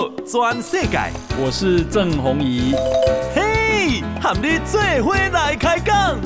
[0.00, 0.98] 道全世界，
[1.38, 2.72] 我是郑弘仪。
[3.34, 6.18] 嘿，和你做伙来开讲。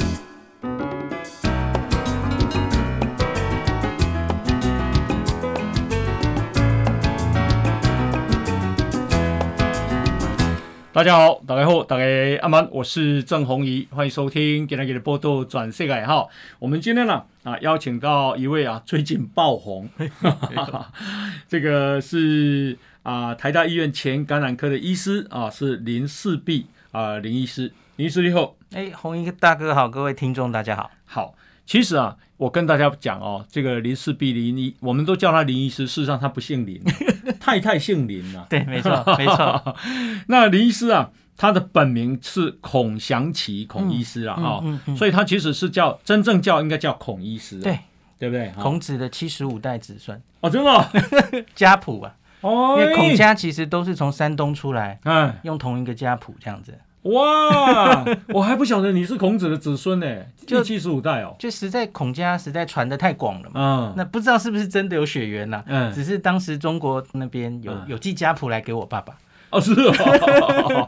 [10.92, 12.04] 大家好，大家好，大家
[12.42, 16.24] 阿曼，我是郑弘仪，欢迎收听今天的报道全世界哈。
[16.60, 19.88] 我们今天呢啊邀请到一位啊最近爆红，
[21.48, 32.16] 这个是啊台大医院前感染科的医师啊，是林氏璧啊林医师，林医师你好，哎，红衣大哥好，各位听众大家好，好，其实啊。
[32.36, 36.82] 我跟大家讲哦，这个林氏璧林医，我们都叫他林医师，事实上他不姓林，
[37.38, 38.44] 太太姓林了。
[38.50, 39.76] 对，没错，没错。
[40.26, 47.78] 那林医师啊，他的本名是孔祥琪孔医师啊，哈、嗯嗯嗯，所以他其实是叫真正叫应该叫孔医师，对，
[48.18, 48.52] 对不对？
[48.60, 50.84] 孔子的七十五代子孙哦，真的、哦，
[51.54, 52.12] 家谱啊，
[52.44, 56.78] 哦，因为孔家其实都是从山东出来，嗯，用同一个家谱这样子。
[57.04, 60.06] 哇， 我还不晓得你是孔子的子孙呢，
[60.46, 65.62] 就七十五代哦，就实在孔家实在传的太广了嘛，嗯，那不知道是不是真的有血缘呐？
[65.66, 69.14] 嗯，只是当时中国那边有、嗯、有寄家谱来给我爸爸，
[69.50, 70.86] 哦是哦，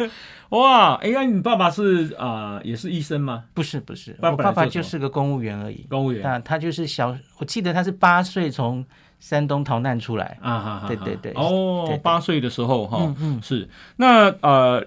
[0.57, 3.45] 哇，哎呀，你爸爸是啊、呃、也是医生吗？
[3.53, 8.83] 不是不是，我爸爸就是个公务员而已，公务员，那他就是小，我记得他是八岁从
[9.21, 14.87] 山东逃难出来啊，对对对，哦，八岁的时候哈，嗯嗯，是，那呃，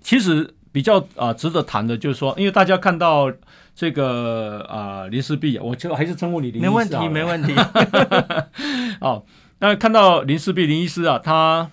[0.00, 0.54] 其实。
[0.74, 3.30] 比较啊、呃，值得谈的就是说，因为大家看到
[3.74, 6.70] 这个啊、呃，林氏璧，我就还是称呼你林医师。
[6.70, 7.54] 没问题，没问题。
[9.02, 9.22] 哦，
[9.58, 11.70] 那看到林氏璧林医师啊，他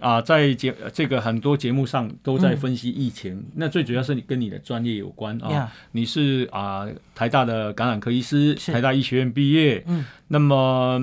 [0.00, 5.68] 啊在节这个很多节目上都在分析疫情，嗯、那最主要是你跟你的专业有关啊、哦。
[5.92, 9.84] 你是啊台大的感染科医师，台大医学院毕业。
[9.86, 10.04] 嗯。
[10.26, 11.00] 那么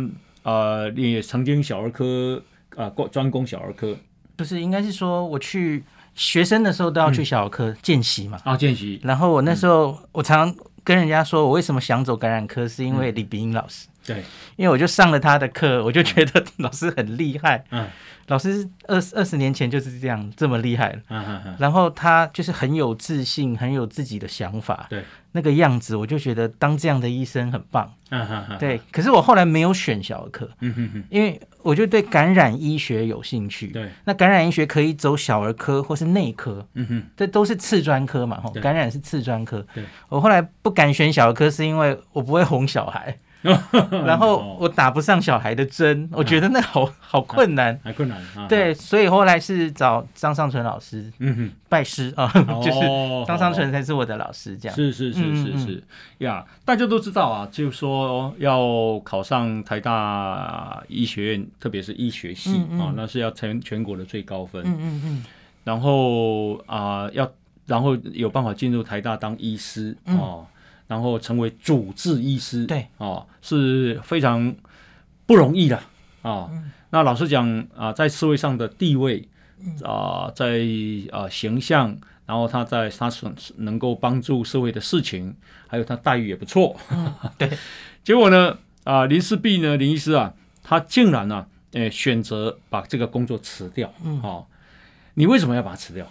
[0.50, 2.42] 呃，你也曾经小儿科
[2.75, 3.95] 啊，专攻小儿科。
[4.36, 5.83] 不是，应该是说我去。
[6.16, 8.37] 学生的时候都要去小儿科见习嘛？
[8.43, 8.99] 啊，见习。
[9.04, 13.88] 然后我那时候，我常常跟人家说，我为什么想走感染科，是因为李炳英老师。
[14.14, 14.23] 对，
[14.55, 17.64] 因为我就上了他的课，我就觉得 老师很厉害。
[17.71, 17.87] 嗯。
[18.27, 20.99] 老师二二十年前就是这样这么厉害了。
[21.09, 21.55] 嗯嗯嗯。
[21.58, 24.86] 然后他就是很有自信，很有自己的想法。
[24.87, 25.03] 对。
[25.31, 27.92] 那个样子，我就觉得当这样的医生很棒。
[28.09, 28.58] 嗯哼哼。
[28.59, 28.80] 对。
[28.92, 30.47] 可是我后来没有选小儿科。
[30.61, 31.03] 嗯哼哼。
[31.09, 31.39] 因为。
[31.61, 33.67] 我就对感染医学有兴趣。
[33.67, 36.65] 对，那感染医学可以走小儿科或是内科。
[36.76, 39.64] 嗯哼，这都是次专科嘛，吼，感染是次专科。
[39.73, 43.14] 对，我后来不敢选小儿科，是因为我不会哄小孩。
[44.05, 48.20] 然后我打不上小孩的针，我觉得那好好困难，还困难。
[48.50, 52.30] 对，所以后来是找张尚存老师，嗯哼，拜师啊，
[52.61, 52.80] 就是
[53.26, 54.76] 张尚存才是我的老师，这样。
[54.76, 55.83] 是是是是是
[56.17, 64.61] 呀，大家都知道啊，就是说要考上台大医学院，特别是医学系啊，那是要全全国的最高分。
[64.66, 65.26] 嗯嗯嗯。
[65.64, 67.32] 然后啊，要
[67.67, 70.44] 然后有办法进入台大当医师啊。
[70.89, 74.55] 然后成为主治医师，对，哦，是非常
[75.27, 75.77] 不容易的
[76.23, 76.72] 啊、嗯。
[76.89, 79.30] 那老实讲啊，在社会上的地位
[79.83, 80.60] 啊，在
[81.11, 81.95] 啊形象，
[82.26, 85.36] 然后他在他所能够帮助社会的事情，
[85.67, 86.76] 还有他待遇也不错。
[86.89, 87.56] 嗯、对，
[88.04, 90.33] 结果呢，啊林氏璧呢林医师啊，
[90.64, 93.94] 他竟然呢、啊，诶选择把这个工作辞掉。
[94.04, 94.48] 嗯，哦，
[95.14, 96.08] 你为什么要把它辞掉？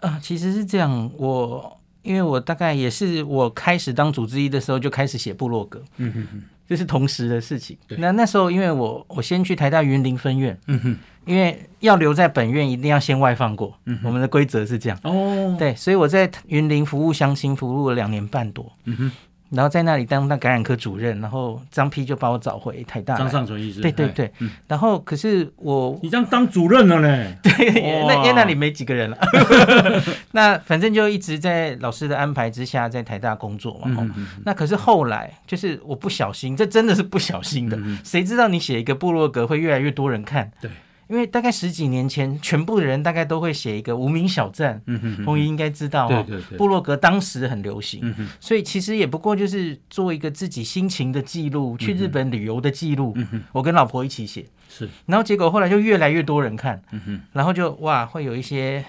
[0.00, 1.77] 啊，其实是这样，我。
[2.08, 7.76] 因为我大概也是我开始当主治医的时候就开始写部落格，嗯哼哼，这是同时的事情。
[7.98, 14.98] 那那时候因为我我先去台大云林分院，嗯哼，因为要留在本院一定要先外放过，嗯，我们的规则是这样。
[15.02, 19.12] 哦，对，所以我在云林服务乡亲服务了两年半多，嗯哼。
[19.50, 23.16] 然后在那里当那感染科主任，然后张批就把我找回台大。
[23.16, 23.80] 张尚存医师。
[23.80, 24.50] 对对对，嗯。
[24.66, 27.32] 然后可是我，你这样当主任了呢？
[27.42, 29.16] 对，那因为那里没几个人了。
[30.32, 33.86] 那反正就一直在老师的安排之下，在台大工作嘛。
[33.86, 34.26] 嗯嗯嗯。
[34.44, 37.76] 那可是后来就是我不小心，这真的是不小心的。
[37.78, 37.98] 嗯。
[38.04, 40.50] 谁知道你写一个部落格会越来越多人看？
[40.60, 40.70] 对。
[41.08, 58.84] 因为大概十几年前，全部的人大概都会写一个无名小站，嗯哼，弘仪应该知道哦，对对对，部落格当时很流行，嗯，所以其实也不过就是做一个自己心情的记录，嗯，去日本旅游的记录，嗯，我跟老婆一起写，是，然后结果后来就越来越多人看，嗯，然后就哇，会有一些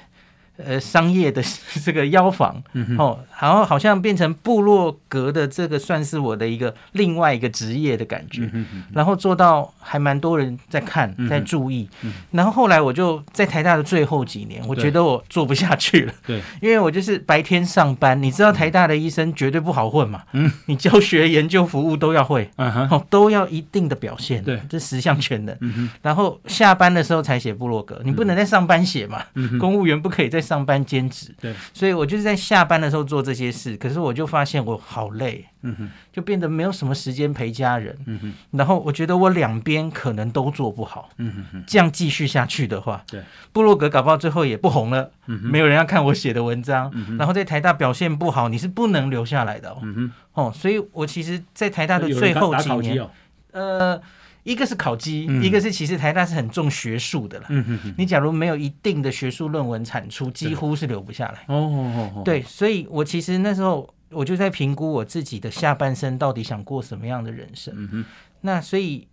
[0.65, 1.41] 呃，商业的
[1.83, 33.77] 这个邀访，嗯、哦，然后好像变成部落格的这个算是我的一个另外一个职业的感觉，嗯、然后做到还蛮多人在看，在注意，嗯、然后后来我就在台大的最后几年，我觉得我做不下去了，对， 因为我就是白天上班，你知道台大的医生绝对不好混嘛，嗯，你教学、研究、服务都要会，嗯、哦，都要一定的表现，对，这十项全能，嗯、然后下班的时候才写部落格，你不能在上班写嘛，嗯、公务员不可以在上班兼职，对，所以我就是在下班的时候做这些事。
[33.77, 38.33] 可是我就发现我好累，嗯哼，就变得没有什么时间陪家人，嗯哼。
[38.57, 41.63] 然后我觉得我两边可能都做不好，嗯哼。
[41.67, 43.21] 这样继续下去的话，对，
[43.53, 45.51] 部落格搞不好最后也不红了，嗯哼。
[45.51, 47.17] 没有人要看我写的文章，嗯哼。
[47.17, 50.11] 然后在台大表现不好，你是不能留下来的，嗯哼。
[50.33, 53.07] 哦，所以我其实，在台大的最后几年，
[53.51, 54.01] 呃。
[54.49, 57.45] 一个是考绩，嗯、一个是其实台大是很重学术的了。
[57.49, 61.43] 嗯哼哼，你假如没有一定的学术论文产出，几乎是留不下来。
[61.47, 67.71] 哦哦哦，对，所以我其实那时候我就在评估我自己的下半生到底想过什么样的人生。
[67.77, 68.05] 嗯哼，
[68.41, 69.07] 那所以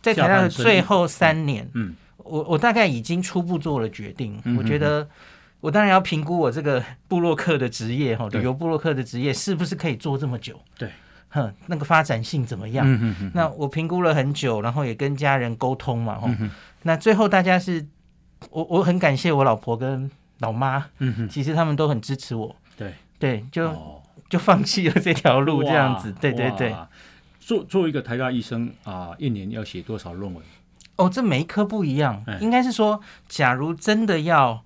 [0.00, 4.34] 在台大的最后三年，嗯，我我大概已经初步做了决定。
[4.38, 5.08] 嗯、哼哼我觉得
[5.60, 10.60] 我当然要评估我这个布洛克的职业哈，旅游布洛克的职业是不是可以做这么久？
[10.76, 10.90] 对。
[11.32, 12.86] 哼，那个发展性怎么样？
[12.86, 16.20] 嗯、哼哼，那我评估了很久，然后也跟家人沟通嘛。
[16.24, 16.50] 嗯、
[16.82, 17.86] 那最后大家是，
[18.50, 20.86] 我我很感谢我老婆跟老妈。
[20.98, 22.54] 嗯哼，其实他们都很支持我。
[22.76, 26.12] 对对，就、哦、 就放弃了这条路这样子。
[26.20, 26.74] 对对对。
[27.40, 30.44] 做作为一个台大医生啊、呃，一年要写多少论文？
[30.96, 32.22] 哦，这每一科不一样。
[32.26, 34.62] 哎、应该是说，假如真的要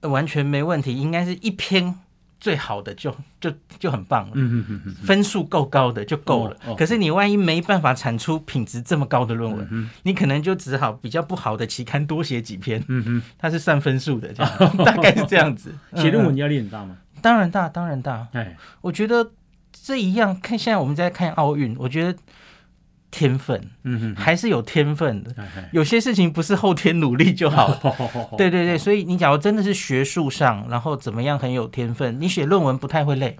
[0.00, 1.94] 完全没问题，应该是一篇。
[2.42, 6.56] 最好的就就就很棒了，嗯嗯嗯，分数够高的就够了。
[6.76, 12.82] 可是你万一没办法产出品质这么高的论文，你可能就只好比较不好的期刊多写几篇。
[12.88, 14.52] 嗯嗯，它是算分数的，这样
[14.84, 15.72] 大概是这样子。
[15.94, 16.96] 写论文压力很大吗？
[17.20, 18.26] 当然大，当然大。
[18.32, 19.30] 哎，我觉得
[19.70, 22.18] 这一样，看现在我们在看奥运，我觉得。
[23.12, 25.30] 天分，嗯哼，还是有天分的。
[25.70, 27.70] 有些事情不是后天努力就好。
[28.38, 33.36] 对对对，所以你假如真的是学术上，然后怎么样很有天分，你写论文不太会累。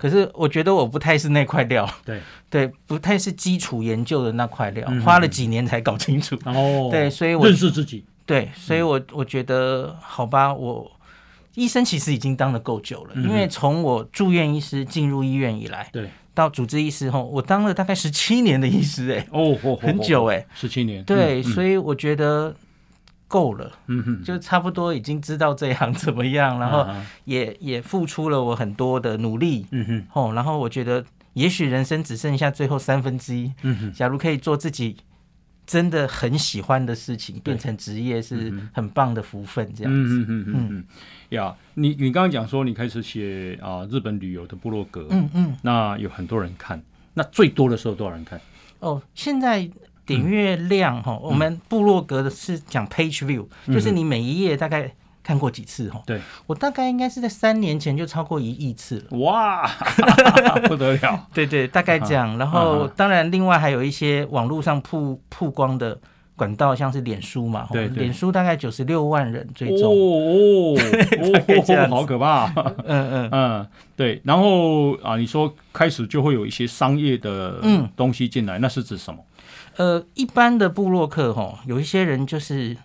[0.00, 1.88] 可是我觉得我不太是那块料。
[2.04, 6.36] 对对，不太是基础研究的那块料，花了几年才搞清楚。
[6.44, 8.04] 哦， 对，所以我认识自己。
[8.26, 10.90] 对，所以我我觉得好吧，我
[11.54, 16.10] 医生其实已经当的够久了，因为从我住院医师进入医院以来，对。
[16.38, 22.54] 到主治医师后，我当了大概十七年的医师，哎，哦，很久哎，十七年，对，所以我觉得
[23.26, 26.86] 够了，嗯哼，就差不多已经知道这一行怎么样，然后
[27.24, 34.96] 也也付出了我很多的努力，嗯哼，哦，然后我觉得也许人生只剩下最后三分之一，嗯哼，假如可以做自己
[35.68, 40.84] 真的很喜欢的事情，变成职业是很棒的福分，这样子，嗯嗯嗯。
[41.28, 46.82] 呀，你你刚刚讲说你开始写啊日本旅游的部落格，嗯嗯，那有很多人看，
[47.12, 48.40] 那最多的时候多少人看？
[48.78, 49.68] 哦，现在
[50.06, 54.90] 点阅量哈，我们部落格的是讲 page view，就是你每一页大概
[55.28, 56.02] 看过几次哈？
[56.06, 59.18] 对，我大概应该是在三年前就超过一亿次了。
[59.18, 59.68] 哇，
[60.66, 61.26] 不得了！
[61.34, 62.38] 对对，大概这样。
[62.38, 65.98] 然后当然另外还有一些网络上曝曝光的。
[66.38, 72.46] 管道像是脸书嘛，对，脸书大概九十六万人追踪，哦哦， 好可怕，
[72.86, 73.66] 嗯嗯嗯，
[73.96, 74.22] 对。
[74.22, 77.60] 然后啊，你说开始就会有一些商业的
[77.96, 79.18] 东西进来，那是指什么？
[79.78, 82.76] 呃，一般的部落客哈，有一些人就是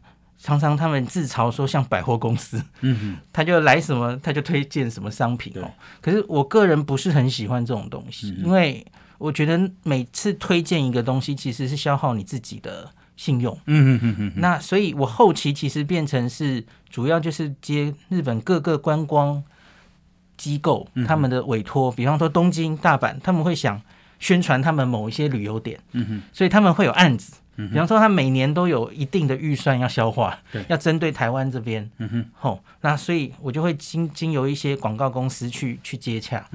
[0.44, 5.72] 常常他们自嘲说像百货公司，嗯哼， 他就来什么他就推荐什么商品哦。
[6.01, 8.86] 可是我个人不是很喜欢这种东西，因为
[9.18, 12.92] 我觉得每次推荐一个东西其实是消耗你自己的。
[13.16, 19.42] 信用，嗯嗯嗯嗯，那所以，我后期其实变成是主要就是接日本各个观光
[20.35, 23.80] 机构他们的委托，比方说东京、大阪，他们会想
[24.18, 36.45] 宣传他们某一些旅游点，嗯哼，所以他们会有案子，比方说他每年都有一定的预算要消化，对，要针对台湾这边，嗯哼，吼，那所以我就会经经由一些广告公司去去接洽，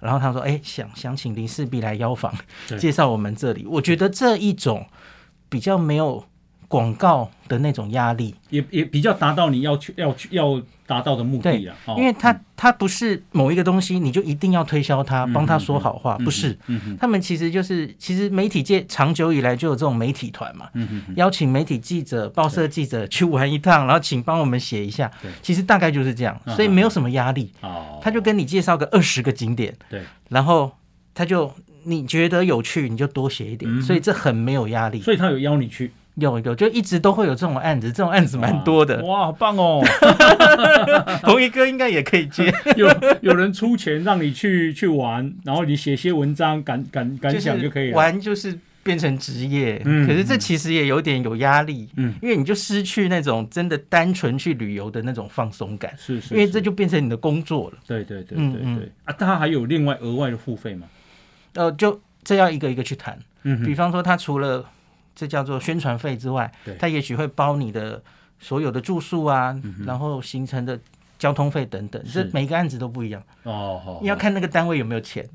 [0.00, 2.34] 然后他说，哎，想想请林世璧来邀访，
[2.78, 4.86] 介绍我们这里，我觉得这一种。
[5.50, 6.22] 比较没有
[6.68, 11.74] 广告的那种压力，也也比较达到你要去要去要达到的目的啊。
[11.96, 16.58] 因为他他不是某一个东西，你就一定要推销它，帮他说好话，不是。
[17.00, 20.68] 他们其实就是，其实媒体界长久以来就有这种媒体团嘛，
[21.16, 25.10] 邀请媒体记者、报社记者去玩一趟，然后请帮我们写一下。
[25.40, 27.50] 其实大概就是这样，所以没有什么压力。
[27.62, 30.70] 哦他就跟你介绍个二十个景点，对，然后
[31.14, 31.50] 他就。
[31.84, 35.00] 你觉得有趣，你就多写一点，所以这很没有压力。
[35.00, 35.90] 所以他有邀你去？
[36.20, 39.02] 有有，就一直都会有这种案子，这种案子蛮多的。
[39.04, 39.80] 哇，好棒哦！
[41.22, 42.88] 红衣哥应该也可以接， 有
[43.20, 47.96] 有人出钱让你去去玩，然后你写些文章感感感想就可以了。
[47.96, 57.78] 玩就是变成职业，嗯，可是这其实也有点有压力，嗯，因为你就失去那种真的单纯去旅游的那种放松感，是是，因为这就变成你的工作了。
[57.86, 60.86] 对对对对对啊，他还有另外额外的付费吗？
[61.54, 64.64] 呃，就这要一个一个去谈，嗯，比方说他除了。
[65.18, 66.48] 这叫做宣传费之外，
[66.78, 68.00] 他也许会包你的
[68.38, 70.78] 所有的住宿啊，嗯、然后形成的
[71.18, 72.00] 交通费等等。
[72.12, 75.28] 这每个案子都不一样哦，你要看那个单位有没有钱。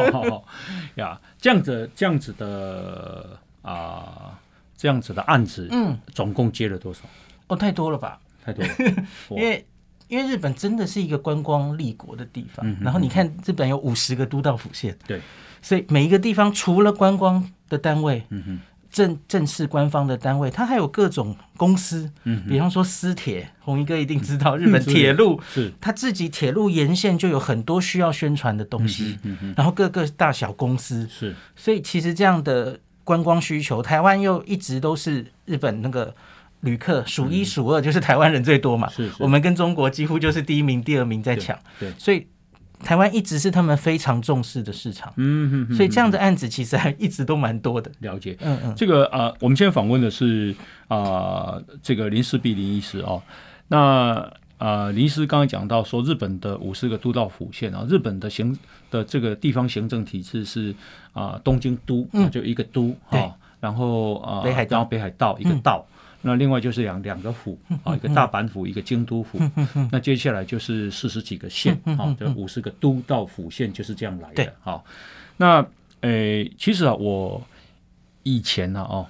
[0.96, 4.34] 呀，这样子这样子的啊、呃，
[4.74, 7.00] 这样子的案子，嗯，总共接了多少？
[7.48, 8.18] 哦，太多了吧？
[8.42, 8.70] 太多了，
[9.36, 9.66] 因为
[10.08, 15.20] 因为日本真的是一个观光立国的地方，嗯、然后你看日本有五十个都道府县，对，
[15.60, 18.60] 所以每一个地方除了观光的单位，嗯哼。
[18.94, 25.72] 正正式官方的单位，它还有各种公司，嗯，比方说私铁，红衣哥一定知道，日本铁路是。
[25.80, 36.14] 它自己铁路沿线就有很多需要宣传的东西，嗯嗯，然后各个大小公司是，所以其实这样的观光需求，台湾又一直都是日本那个
[36.60, 42.24] 旅客数一数二，就是台湾人最多嘛，是，我们跟中国几乎就是第一名、第二名在抢，对，所以。
[42.80, 47.90] 台湾一直是他们非常重视的市场，嗯哼，哼，所以这样的案子其实还一直都蛮多的。
[48.00, 50.54] 了解，嗯嗯，这个啊、呃，我们现在访问的是
[50.88, 53.22] 啊、呃，这个林氏璧林医师哦。
[53.68, 53.78] 那
[54.58, 58.56] 啊、呃，林医师刚刚讲到说，日本的五十个都道府县啊，日本的行
[58.90, 60.74] 的这个地方行政体制是
[61.12, 65.86] 啊、呃，东京都，嗯，就一个都啊、嗯哦，然后啊，北海道，北海道一个道。
[66.24, 69.38] 嗯那另外就是两两个府 啊，一个大阪府，一个京都府。
[69.92, 74.52] 那接下来就是四十几个县 啊，这五十个都道府县就是这样来的。
[74.60, 74.84] 好，
[75.36, 75.60] 那
[76.00, 77.46] 诶、欸，其实啊，我
[78.22, 79.06] 以前呢，哦，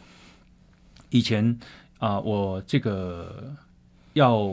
[1.10, 1.58] 以前
[1.98, 3.54] 啊，我这个
[4.14, 4.50] 要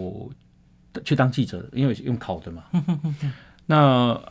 [1.03, 2.63] 去当记者，因为用考的嘛。
[3.71, 4.21] 那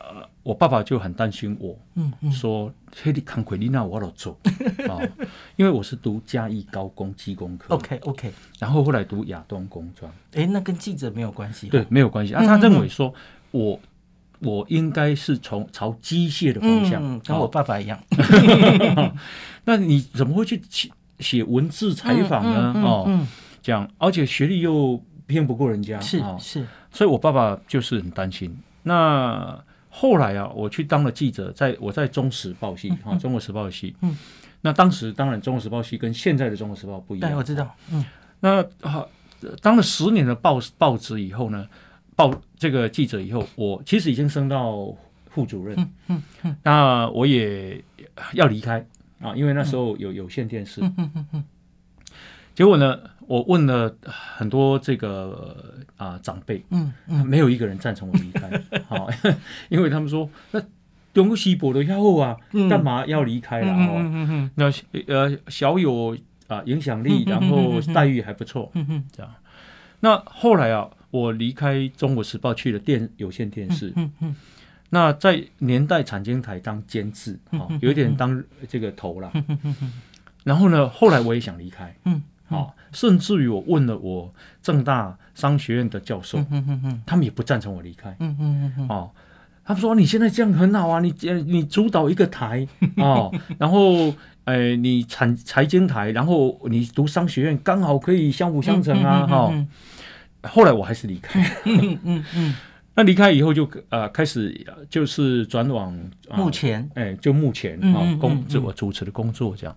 [0.43, 2.71] 我爸爸就很担心我，嗯嗯，说
[3.01, 4.37] 嘿，你看奎丽娜，我要做？
[4.87, 5.01] 啊，
[5.57, 12.35] 因为我是读嘉义高工机工科，OK OK，然后后来读亚东工专，哎，那跟记者没有关系，对，没有关系。
[12.35, 13.11] 啊，他认为说
[13.49, 13.79] 我
[14.39, 17.99] 我应该是从朝机械的方向，跟我爸爸一样。
[19.65, 22.73] 那你怎么会去写写文字采访呢？
[22.85, 23.27] 哦，
[23.61, 28.55] 这样，而且学历又骗不过人家，是是，所以我爸爸就是很担心。
[28.83, 33.95] 那后来啊，我去当了记者，在我在中时报系啊，中国时报系。
[34.01, 34.17] 嗯，
[34.61, 37.29] 那当时当然中国时报系跟现在的中国时报不一样。
[37.29, 37.75] 对，我知道。
[37.91, 38.05] 嗯，
[38.39, 39.09] 那好，
[39.61, 41.67] 当了十年的报报纸以后呢，
[42.15, 44.95] 报这个记者以后，我其实已经升到
[45.29, 45.77] 副主任。
[45.79, 46.55] 嗯嗯嗯。
[46.63, 47.83] 那我也
[48.33, 48.85] 要离开
[49.19, 50.81] 啊，因为那时候有有线电视。
[50.81, 51.43] 嗯嗯嗯嗯。
[52.53, 52.99] 结果呢，
[53.31, 59.09] 我问了很多这个啊、呃、长辈，嗯，嗯，没有一个人赞成我离开， 好，
[59.69, 60.61] 因为他们说那
[61.13, 62.35] 东西博的要啊，
[62.69, 63.71] 干嘛要离开了？
[63.71, 66.13] 哦、嗯嗯嗯，那呃小有
[66.47, 69.33] 啊、呃、影响力，然后待遇还不错，嗯嗯，这样。
[70.01, 74.35] 那后来啊，我离开中国时报去了电有线电视，嗯嗯，
[74.89, 79.93] 那在年代产经台当监制，啊，有一点当这个头了，嗯嗯嗯，
[80.43, 82.21] 然后呢，后来我也想离开，嗯。
[82.51, 86.37] 啊，甚至于我问了我正大商学院的教授，
[87.05, 88.15] 他们也不赞成我离开。
[88.19, 89.09] 嗯嗯嗯哦，
[89.63, 91.13] 他们说你现在这样很好啊，你
[91.45, 92.67] 你主导一个台
[92.97, 99.25] 哦， 然后呃你产财经台，然后你读商学院刚好可以相辅相成啊。
[99.25, 99.53] 哈，
[100.43, 101.41] 后来我还是离开。
[101.65, 102.55] 嗯嗯嗯，
[102.95, 105.97] 那离开以后就呃开始就是转往
[106.35, 109.75] 目前，哎，就目前啊工自我主持的工作这样。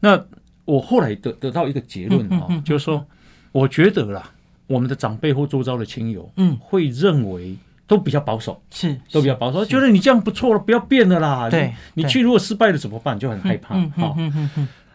[0.00, 0.24] 那。
[0.64, 3.04] 我后来得得到一个结论啊，嗯嗯、就是说，
[3.52, 4.30] 我觉得啦，
[4.66, 7.54] 我们的长辈或周遭的亲友，嗯，会认为
[7.86, 11.50] 都比较保守，是都比较保守，觉得你这样不错了，不要变了啦。
[11.50, 13.18] 对，你去如果失败了怎么办？
[13.18, 13.74] 就很害怕。
[13.96, 14.16] 好，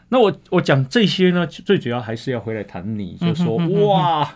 [0.10, 4.28] 那我我讲这些呢，最主要还是要回来谈你，就是说哇，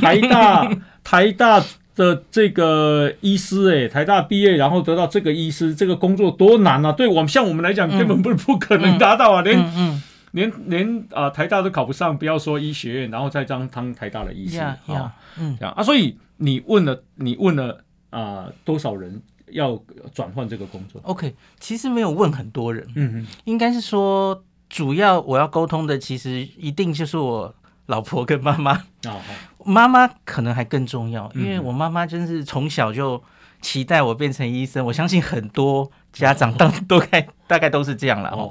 [0.00, 0.74] 台大
[1.04, 1.62] 台大
[1.94, 6.90] 的这个医师，哎，台大毕业然后得到这个医师这个工作多难啊！
[6.92, 10.02] 对我们像我们来讲，根本不不可能达到啊，连。
[10.32, 19.80] 连连啊、呃、台大都考不上，不要说医学院，然后再当当台大的医生啊，嗯，这样啊，所以你问了，你问了啊、呃、多少人要
[20.12, 27.54] 转换这个工作？OK，其实没有问很多人，嗯嗯，应该是说主要我要沟通的，其实一定就是我
[27.86, 28.72] 老婆跟妈妈
[29.04, 29.20] 啊，
[29.64, 33.22] 妈妈可能还更重要，因为我妈妈真是从小就
[33.60, 38.50] 期待我变成医生，我相信很多家长当 都该大概都是这样了哦。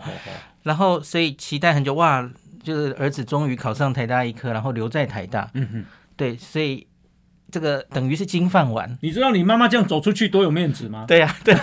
[0.63, 2.29] 然后，所以期待很久哇！
[2.63, 5.49] 就是儿子终于考上台大医科，然后留在台大。
[5.53, 6.87] 嗯哼，对，所以。
[7.53, 11.03] 这个等于是金饭碗，你知道你妈妈这样走出去多有面子吗？
[11.05, 11.61] 对呀、啊， 对、啊。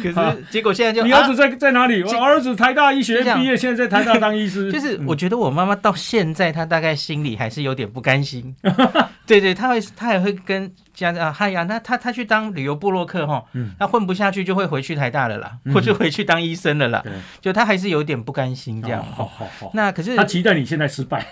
[0.00, 2.04] 可是结果现在就你儿子在在哪里？
[2.04, 4.70] 我儿子台大医学院毕业，现在在台大当医师。
[4.70, 8.54] 就是我觉得我妈妈到现在，她大概心里还是有点不甘心。
[9.26, 10.72] 对对，她会，她也会跟。
[11.00, 17.00] 这样啊，嗨呀，那他他去当旅游部落客哈，嗯，他混不下去就会回去台大了啦，嗯、或者回去当医生了啦。
[17.02, 19.02] 对，就他还是有点不甘心这样。
[19.02, 19.70] 好好好。
[19.72, 21.26] 那可是他期待你现在失败。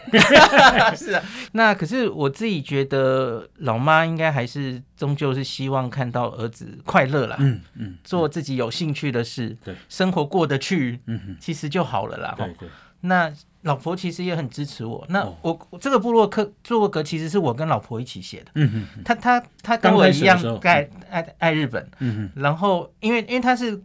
[0.97, 1.23] 是啊，
[1.53, 7.37] 那可是我自己觉得，老妈应该还是终究是希望看到儿子快乐啦。
[7.39, 12.35] 嗯嗯，做自己有兴趣的事，对，生活过得去，嗯其实就好了啦。
[12.39, 12.67] 对对。
[13.01, 13.33] 那。
[13.63, 15.05] 老婆其实也很支持我。
[15.09, 18.47] 那我这个部落客部落格其实是我跟老婆一起写的。
[18.55, 19.03] 嗯哼哼。
[19.05, 21.87] 他他他跟我一样爱爱爱日本。
[21.99, 22.41] 嗯哼。
[22.41, 23.79] 然后因为因为他是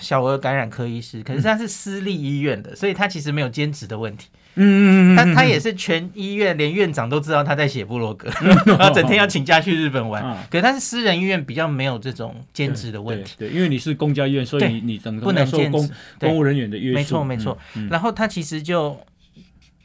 [0.00, 4.28] 小儿感染科医师，可是他是私立医院的，所以他其实没有兼职的问题。
[4.56, 8.28] 嗯嗯嗯，他他也是全医院连院长都知道他在写部落格，
[8.66, 10.22] 然后整天要请假去日本玩。
[10.50, 13.36] 可是他是私人医院，比较没有这种兼职的问题。
[13.38, 15.90] 对，因为你是公家医院，所以你你等不能受公。
[16.18, 16.94] 公务人员的约束。
[16.94, 17.56] 没错没错。
[17.90, 18.98] 然后他其实就，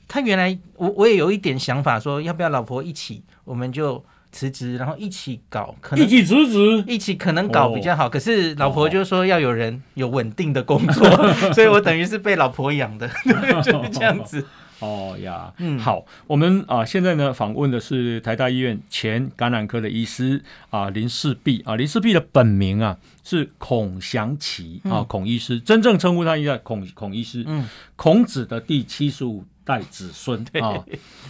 [0.07, 4.03] 他原来我我也有一点想法，说要不要老婆一起，我们就
[4.35, 8.09] 辞职，然后一起搞，可能一起辞职，一起可能搞比较好。
[8.09, 11.07] 可是老婆就说要有人有稳定的工作，
[11.55, 13.09] 所以我等于是被老婆养的，
[13.63, 14.45] 就是这样子。
[14.79, 27.65] 哦呀，嗯，好，我们啊现在呢访问的是台大医院前感染科的医师啊林世璧啊林世璧的本名啊是孔祥奇啊孔医师，真正称呼他一下孔孔医师，嗯，
[27.95, 30.85] 孔子的第七十五代子孙啊。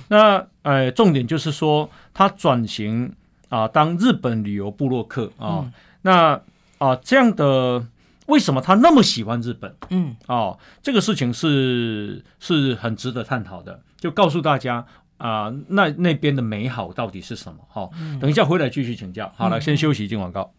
[0.09, 3.11] 那呃重点就是说他转型
[3.49, 5.71] 啊当日本旅游部落客啊，
[6.03, 6.39] 那
[6.77, 7.87] 啊这样的。
[8.27, 9.75] 为什么他那么喜欢日本？
[9.91, 13.79] 嗯，哦，这个事情是是很值得探讨的。
[13.99, 14.83] 就告诉大家
[15.17, 17.59] 啊、呃，那那边的美好到底是什么？
[17.67, 19.31] 哈、哦，嗯、等一下回来继续请教。
[19.37, 20.51] 好了，先休息，进广告。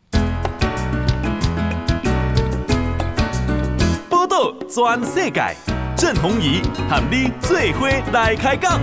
[4.09, 5.43] 报道全世界，
[5.97, 6.61] 郑弘仪
[6.91, 8.79] 和你最伙来开讲。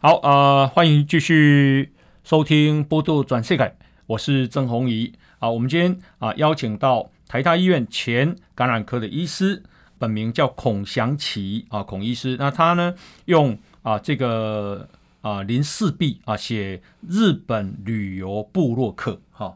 [0.00, 1.92] 好，呃，欢迎继续
[2.24, 3.64] 收听《报道全世界》。
[4.06, 9.62] 我是郑弘仪啊，我们今天啊邀请到台大医院前感染科的医师，
[9.98, 12.38] 本名叫孔祥琦啊，孔医师。
[12.38, 12.94] 那他呢
[13.26, 14.88] 用啊这个
[15.20, 19.54] 啊林氏璧啊写日本旅游部落客哈、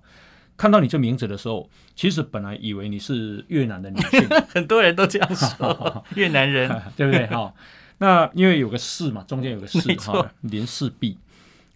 [0.60, 6.68] 看到你这名字的时候，其实本来以为你是越南的女性， 很多人都这样说， 越南人。
[6.94, 7.26] 对不对？
[7.28, 7.54] 哈？
[7.96, 11.16] 那因为有个氏嘛，中间有个氏哈林氏璧，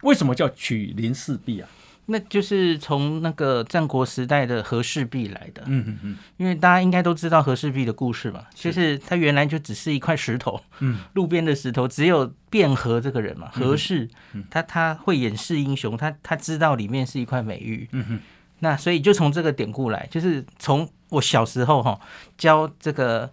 [0.03, 1.67] 为什么叫取林氏璧啊？
[2.07, 14.07] 那就是从那个战国时代的和氏璧来的，嗯嗯嗯，因为大家应该都知道和氏璧的故事嘛，就是它原来就只是一块石头，嗯，路边的石头，只有卞和这个人嘛，和氏，
[14.51, 18.19] 他他会掩饰英雄，他他知道里面是一块美玉，嗯哼，
[18.59, 21.99] 那所以就从这个典故来，就是从我小时候哈
[22.37, 23.31] 教这个。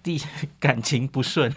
[0.00, 0.18] 地
[0.58, 1.52] 感情不顺，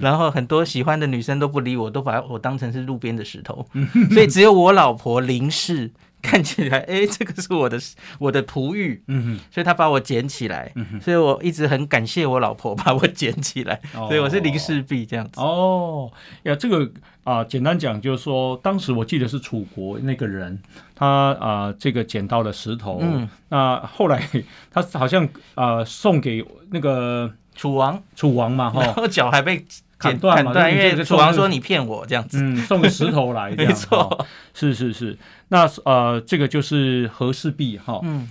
[0.00, 3.66] 然后很多喜欢的女生都不理我，都把我当成是路边的石头，
[4.12, 5.90] 所以只有我老婆林氏
[6.26, 7.78] 看起来，哎，这个是我的
[8.18, 15.40] 我的璞玉，嗯哼，所以他把我捡起来，嗯哼，所以我一直很感谢我老婆把我捡起来，哦、所以我是林氏璧这样子。
[15.40, 16.10] 哦，
[16.42, 16.84] 呀，这个
[17.22, 20.60] 啊、呃，简单讲就是说，当时我记得是楚国那个人，
[20.94, 24.28] 他啊、呃，这个捡到了石头，嗯，那后来
[24.70, 27.32] 他好像啊、呃，送给那个。
[27.58, 29.64] 楚王，楚王嘛，哈，脚还被
[29.98, 35.16] 剪断嘛，对，因为楚王说你骗我这样子，嗯，送个石头来，没错， 是是是，
[35.48, 38.28] 那呃，这个就是和氏璧哈，嗯，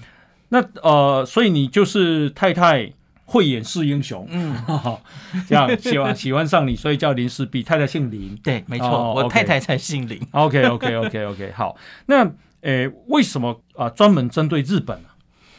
[0.50, 2.92] 那呃，所以你就是太太
[3.26, 4.56] 慧眼识英雄，嗯，
[5.48, 11.76] 这样喜欢喜欢上你，所以叫林氏璧，太太姓林，对，没错，我太太才姓林， OK OK OK OK，好，
[12.06, 12.24] 那
[12.62, 15.10] 呃，为什么啊专门针对日本呢？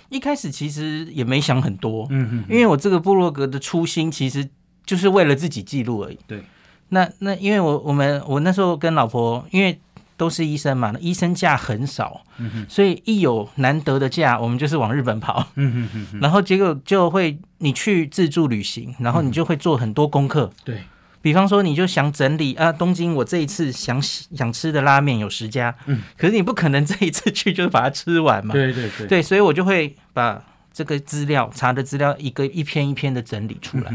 [0.08, 4.48] 一开始其实也没想很多，嗯嗯，因为我这个部落格的初心其实
[4.86, 6.18] 就是为了自己记录而已。
[6.26, 6.42] 对，
[6.90, 9.78] 那那因为我我们我那时候跟老婆，因为
[10.16, 20.80] 都是医生嘛，医生假很少，嗯哼，所以一有难得的假，我们就是往日本跑，嗯哼哼，然后结果就会你去自助旅行，然后你就会做很多功课，对。
[21.22, 30.40] 比方说，你就想整理啊，东京我这一次想想吃的拉面有十家，嗯，可是你不可能这一次去就把它吃完嘛，对对对，对，所以我就会把
[30.76, 33.90] 这个资料查的资料一个一篇一篇的整理出来，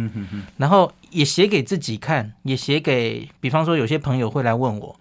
[0.57, 4.99] 然后也写给自己看，也写给，比方说有些朋友会来问我，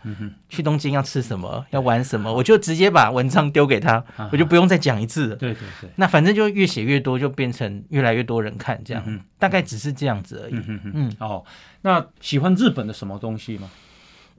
[0.51, 5.37] 去东京要吃什么，要玩什么，我就直接把文章丢给他，我就不用再讲一次了。
[5.37, 10.63] 对对对，那反正就越写越多，就变成越来越多人看，这样，大概只是这样子而已。
[10.93, 11.43] 嗯，哦，
[11.81, 13.71] 那喜欢日本的什么东西吗？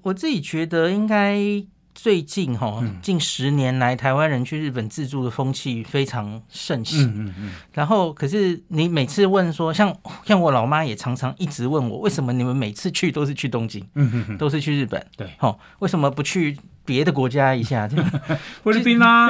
[0.04, 1.66] 我自己觉得应该。
[1.94, 7.04] 最近哈，近十年来，台湾人去日本自助的风气非常盛行。
[7.08, 7.52] 嗯嗯嗯。
[7.74, 13.84] 然后，可是你每次问说，像像我老妈也常常一直问我，为什么你们每次去都是去东京？
[13.96, 15.06] 嗯嗯都是去日本。
[15.18, 15.30] 对。
[15.38, 17.88] 好，为什么不去别的国家一下？
[18.64, 19.30] 菲律宾啊，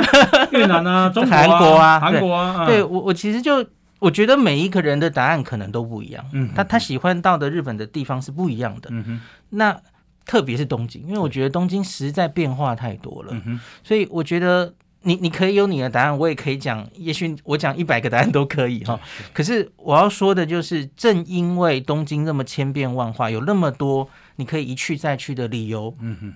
[0.52, 2.66] 越南啊， 中国、韩国啊，韩国啊。
[2.66, 3.66] 对我，我其实就
[4.00, 6.24] 我觉得每一个人的答案可能都不一样。
[6.34, 6.50] 嗯。
[6.56, 8.90] 他他喜欢到的日本的地方是不一样的。
[8.92, 9.22] 嗯哼。
[9.50, 9.82] 那。
[10.26, 19.00] 特别是东京，因为我觉得东京实在变化太多了，嗯、所以我觉得你你可以有你的答案，我也可以讲，也许我讲一百个答案都可以哈。
[19.34, 26.36] 可是我要说的就是，正因为东京那么千变万化，有那么多你可以一去再去的理由，嗯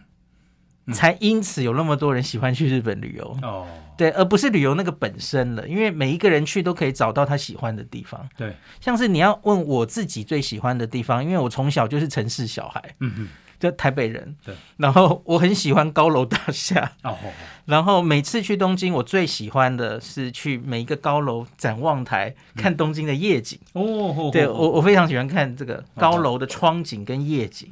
[0.87, 3.67] 嗯、才因此有那么多人喜欢去日本旅游哦。
[3.97, 8.27] 对，而不是旅游那个本身了，因为每一个人去都可以找到他喜欢的地方。
[8.35, 12.83] 对，像是你要问我自己最喜欢的地方，因为我从小就是城市小孩。
[12.99, 13.27] 嗯哼。
[13.69, 17.17] 就台北人，对，然后我很喜欢高楼大厦，哦，
[17.65, 27.67] 然后每次去东京，我最喜欢的是去每一个高楼展望台看东京的夜景，哦，对我我非常喜欢看这个高楼的窗景跟夜景，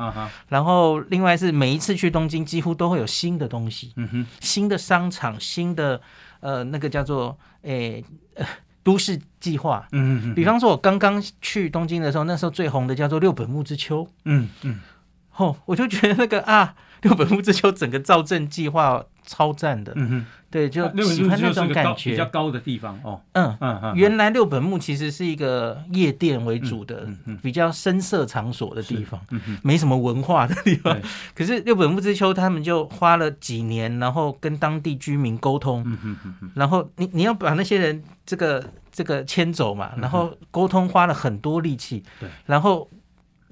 [0.48, 6.02] 然后另外是每一次去东京，几乎都会有新的东西，嗯哼，新的商场，新的
[6.40, 8.04] 呃那个叫做诶
[8.84, 14.80] 都市计划，嗯嗯，比方说我刚刚去东京的时候，那时候最红的叫做六本木之丘，嗯嗯。
[15.38, 27.08] 哦，我就觉得那个啊，六本木之丘整个造镇计划超赞的，嗯哼，对，就喜欢那种感觉，比较高的地方哦，嗯嗯嗯，原来六本木其实是一个夜店为主的，
[27.42, 29.20] 比较深色场所的地方，
[29.64, 30.96] 没什么文化的地方。
[31.34, 35.84] 可是六本木之丘他们就花了几年，然后跟当地居民沟通，
[36.54, 42.88] 然后你你要把那些人这个这个迁走嘛，然后沟通花了很多力气，对，然后。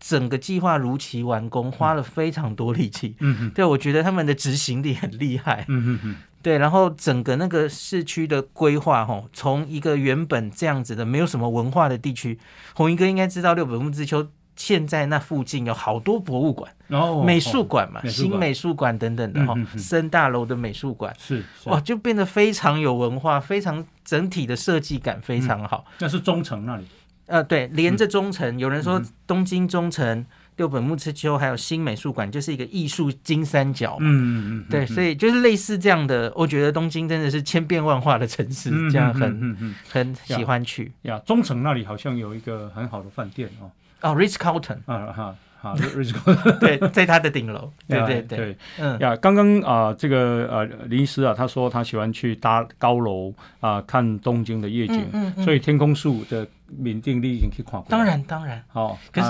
[0.02, 3.16] 整个计划如期完工，花了非常多力气。
[3.20, 5.64] 嗯哼，对，我觉得他们的执行力很厉害。
[5.68, 12.40] 嗯哼哼，对，然后整个那个市区的规划，哈，从一个原本这样子的没有什么文化的地区，
[12.74, 25.86] 红衣哥应该知道六本木之丘现在那附近有好多博物馆，哦，美术馆嘛，新美术馆等等的哈，森大楼的美术馆是哇，就变得非常有文化，非常整体的设计感非常好。
[26.00, 26.86] 那是中城那里。
[27.32, 30.26] 呃，对，连着中城，嗯、有人说东京中城、嗯、
[30.58, 33.98] 六本木之丘还有新美术馆就是一个艺术金三角。
[34.00, 40.92] 嗯嗯嗯，对，所以就是类似这样的，我觉得东京真的是千变万化的城市，嗯、这样很、很喜欢去。
[41.04, 41.20] 呀。
[41.26, 45.36] 中城那里好像有一个很好的饭店哦，哦，Ritz Carlton，啊哈。
[45.62, 47.72] 好，Ritz Carlton，对，在他的顶楼。
[47.88, 56.48] 对对对，对嗯呀，刚刚啊，这个呃林医师啊，他说他喜欢去搭高楼啊，看东京的夜景，嗯嗯、所以天空树的。
[56.78, 58.98] 缅定力已经去看过，当然当然好。
[59.12, 59.28] 可是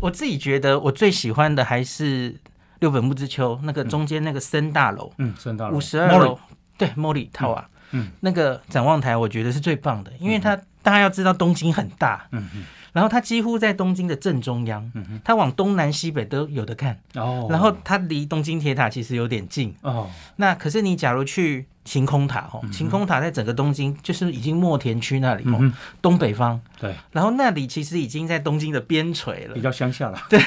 [0.00, 2.34] 我自己觉得，我最喜欢的还是
[2.80, 6.36] 六本木之丘那个中间那个森大楼，嗯，森大楼五十二楼，
[6.76, 7.62] 对，Mori Tower，
[7.92, 12.64] 嗯，那个展望台我觉得是最棒的，因为它大家要知道东京很大，嗯嗯。
[12.92, 14.90] 然后它几乎在东京的正中央，
[15.24, 16.98] 它往东南西北都有的看。
[17.14, 19.74] 哦，然后它离东京铁塔其实有点近。
[19.82, 26.60] 哦，那可是你假如去晴空塔，哦，晴空塔在整个东京就是已经墨田区那里，哦，东北方。
[26.78, 30.18] 对，然后那里其实已经在东京的边陲了，比较乡下了。
[30.30, 30.40] 对，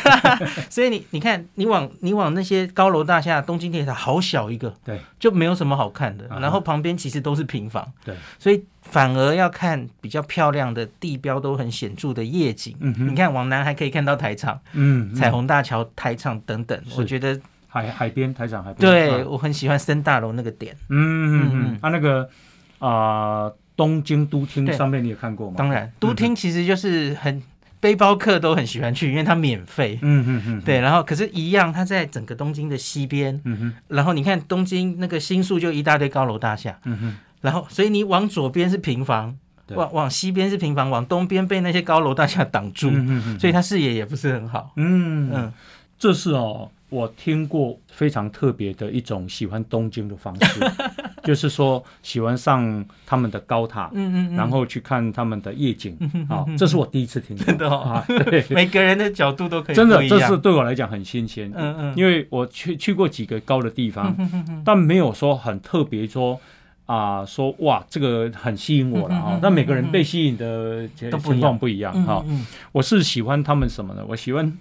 [0.69, 6.25] 所以你你看，你往你往那些高楼大厦，东京铁塔好小一个，对，就没有什么好看的。
[6.39, 8.63] 然后旁边其实都是平房，对，所以。
[8.83, 12.75] 反而要看比较漂亮的地标都很显著的夜景。
[12.79, 16.77] 你看往南还可以看到台场，嗯，彩虹大桥、台场等等。
[16.97, 17.39] 我觉得
[17.73, 18.91] 海海边台场海边。
[18.91, 20.75] 对，我很喜欢森大楼那个点。
[20.89, 21.79] 嗯嗯嗯。
[21.81, 22.29] 啊，那个
[22.77, 25.55] 啊，东京都厅上面你也看过吗？
[25.57, 27.41] 当然，都厅其实就是很
[27.79, 29.97] 背包客都很喜欢去，因为它免费。
[30.03, 30.61] 嗯嗯嗯。
[30.61, 33.41] 对，然后可是，一样，它在整个东京的西边。
[33.43, 33.73] 嗯哼。
[33.87, 36.77] 然后你看东京那个新宿就一大堆高楼大厦。
[36.85, 37.15] 嗯哼。
[37.41, 39.35] 然后，所以你往左边是平房，
[39.69, 44.71] 往往西边是平房，往东边被那些高楼大厦挡住，嗯嗯嗯、所以它视野也不是很好。
[44.77, 45.53] 嗯嗯，嗯
[45.99, 50.59] 这是哦，我听过非常特别的一种喜欢东京的方式，
[51.23, 55.97] 就是说喜欢上他们的高塔，嗯嗯嗯、然后去看他们的夜景。
[56.29, 61.51] 好、嗯哦，这是我第一次听到，真的哦，啊、 对，每个人的角度都可以，真的，这是对我来讲很新鲜。
[61.55, 64.15] 嗯嗯，因为我去去过几个高的地方，
[64.63, 66.39] 但没有说很特别说。
[66.85, 69.39] 啊，说哇，这个很吸引我了啊。
[69.41, 72.23] 但每个人被吸引的情况不一样哈。
[72.73, 74.03] 我是喜欢他们什么呢？
[74.05, 74.51] 我喜欢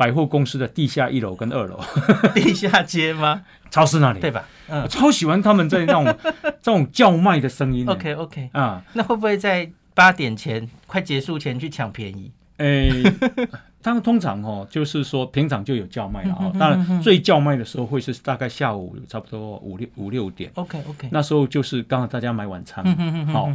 [0.00, 1.78] 百货公司的地下一楼跟二楼，
[2.34, 3.42] 地下街吗？
[3.70, 4.42] 超市那里对吧？
[4.70, 6.06] 嗯，我超喜欢他们在那种
[6.62, 7.86] 这种叫卖的声音。
[7.86, 12.32] OK OK 啊，那会不会在八点前快结束前去抢便宜？
[12.56, 12.88] 哎。
[13.82, 16.52] 他们，通常哦，就是说平常就有叫卖了啊。
[16.58, 20.50] 当然，最叫卖的时候会是大概下午差不多五六五六点。
[20.54, 22.84] OK OK，那时候就是刚好大家买晚餐，
[23.28, 23.50] 好，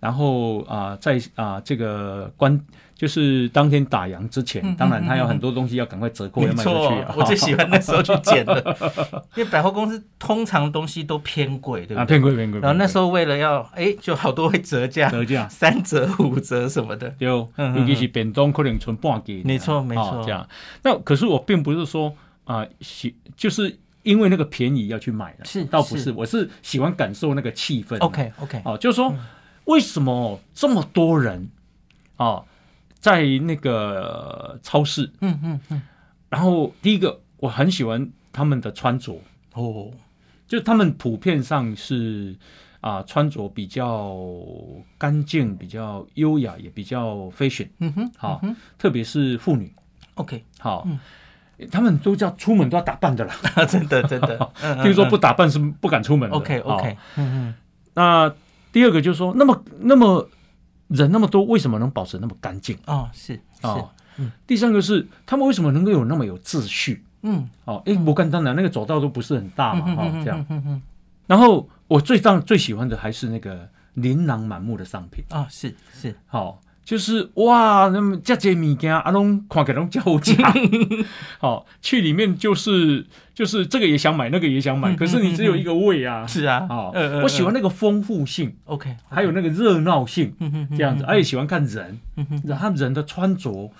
[0.00, 2.58] 然后啊，在啊这个关。
[3.02, 7.04] 就是当天打烊之前，当然他有很多东西要赶快折扣要卖出去。
[7.16, 8.76] 我最喜欢那时候去捡的，
[9.34, 12.00] 因为百货公司通常东西都偏贵，对不对？
[12.00, 12.60] 啊，偏贵偏贵。
[12.60, 17.12] 然后那时候为了要哎，就好多会折价，折价三折五折什么的。
[17.18, 19.42] 有，尤其是便当可能存半给。
[19.42, 20.48] 没错没错，这样。
[20.84, 27.98] 那可是我并不是说啊喜，就是因为那个便宜要去买的，是倒不是，我是喜欢感受那个气氛。
[27.98, 29.12] OK OK，哦，就是说
[29.64, 31.48] 为什么这么多人
[32.16, 32.44] 啊？
[33.02, 35.82] 在那个超市，嗯嗯嗯，
[36.30, 39.20] 然后第一个我很喜欢他们的穿着。
[39.54, 39.90] 哦，
[40.46, 42.36] 就他们普遍上是
[42.80, 44.16] 啊穿着比较
[44.96, 48.40] 干净、比较优雅，也比较 fashion，嗯哼，好，
[48.78, 49.74] 特别是妇女
[50.14, 50.86] ，OK，好，
[51.72, 53.34] 他们都叫出门都要打扮的啦，
[53.68, 54.48] 真 的真的，
[54.84, 57.54] 听 说不打扮是不敢出门的，OK OK，嗯嗯，
[57.94, 58.32] 那
[58.70, 60.28] 第二个就是说，那么那么。
[60.92, 62.78] 人那么多，为什么能保持那么干净？
[62.86, 64.30] 哦，是哦，嗯。
[64.46, 67.04] 第三个是他们为什么能够有那么有秩序？
[67.22, 70.82] 嗯，哦，哎，不简单的，那个走道都不是很大嘛，哈，这样。
[71.26, 76.60] 然后我最当最喜欢的还是那个琳琅满目的商品啊，是是，好。
[76.84, 80.34] 就是哇，那么这些物件啊，拢看起来拢叫好价，
[81.38, 86.92] 好去里面就是就是这个也想买，那个也想买，可是你只有一个胃啊，是啊，好，
[87.22, 90.34] 我喜欢那个丰富性，OK，还有那个热闹性，
[90.76, 91.98] 这样子，而且喜欢看人，
[92.44, 93.70] 然后人的穿着，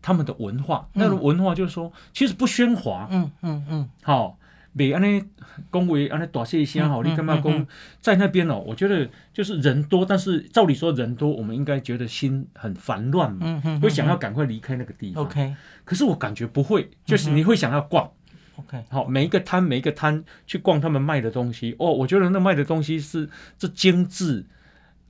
[0.00, 4.38] 他们的文化，那种文化就是说，其实不喧哗，嗯嗯嗯，好。
[4.76, 5.22] 别安尼
[5.70, 7.66] 恭维安尼大谢一声好，你干嘛讲
[8.00, 8.62] 在那边哦？
[8.66, 15.24] 我觉得就是人多，但是照理说人多，我们应该觉得心很烦乱嘛，会想要赶快离开那个地方。
[15.24, 18.10] OK，可是我感觉不会，就是你会想要逛。
[18.56, 24.44] OK，好，每一个摊每一个摊去逛他们卖的东西哦，我觉得那卖的东西是这精致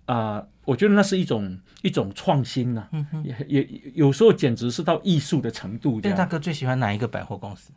[0.06, 2.86] 啊，我觉得那是一种一种创新呐，
[3.22, 6.00] 也也有时候简直是到艺术的程度。
[6.00, 7.70] 卞大哥最喜欢哪一个百货公司？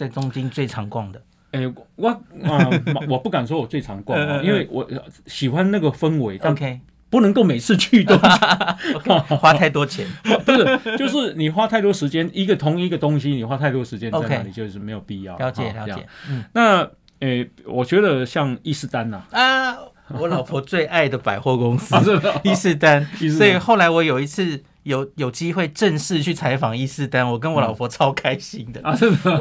[0.00, 4.88] 在东京最常逛的，哎、欸，我啊、呃，我不敢说我最常逛啊， 因为我
[5.26, 6.38] 喜欢那个氛围。
[6.38, 8.16] OK，不能够每次去都
[9.36, 10.06] 花太多钱，
[10.46, 15.36] 不是，就是你花太多时间，一个同一个东西，你花太多时间在那里，就是没有必要。
[15.36, 16.78] 了解了解，嗯，那
[17.18, 19.76] 诶、欸，我觉得像伊斯丹呐，啊，
[20.18, 21.94] 我老婆最爱的百货公司，
[22.42, 23.04] 伊斯丹，
[23.36, 24.62] 所以后来我有一次。
[24.84, 28.80] 有有机会正式去采访伊势丹，我跟我老婆超开心的。
[28.82, 28.96] 啊！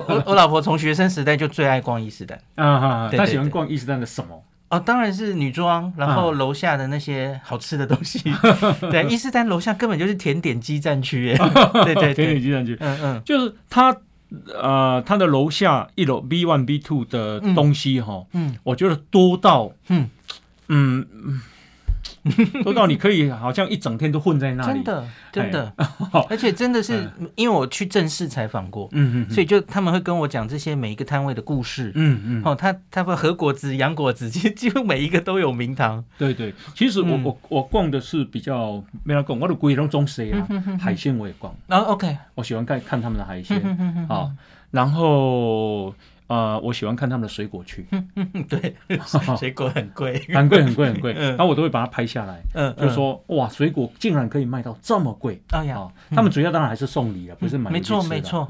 [0.07, 2.39] 我我老婆从学生时代就最爱逛伊势丹。
[2.55, 4.43] 啊哈，她喜欢逛伊势丹的什么？
[4.69, 8.19] 哦，当然是女装，然后楼下的那些好吃的东西。
[8.91, 11.35] 对，伊势丹楼下根本就是甜点基站区，
[11.85, 13.95] 对对，甜点基站区，嗯嗯，就是它
[14.53, 20.09] 呃，它的楼下一楼 B one B two 的东西哈，嗯，我觉得多到嗯。
[20.67, 21.07] 嗯。
[22.63, 25.73] 多到你可以好像一整天都混在那里，真的真的，
[26.29, 29.25] 而且真的是因为我去正式采访过，嗯。
[29.27, 36.03] 嗯，所以就他们会跟我讲这些每一个摊位的故事，嗯嗯，哦，他他会和果子、洋果子， 其实几乎每一个都有名堂。
[36.17, 40.47] 对对，其实我我我逛的是比较没有逛，我的贵龙中西啊，
[40.79, 41.53] 海鲜我也逛。
[41.67, 43.59] 然后 OK，我喜欢看看他们的海鲜。
[44.07, 44.31] 啊，
[44.71, 45.93] 然后。
[46.29, 47.85] 啊、呃，我喜欢看他们的水果区，
[48.47, 48.75] 对，
[49.37, 51.13] 水果很贵，很贵，很贵，很贵。
[51.13, 58.47] 然后我都会把它拍下来，嗯，就说哇，水果竟然可以卖到这么贵，哎呀，他们主要当然还是送礼啊，不是买没错，没错。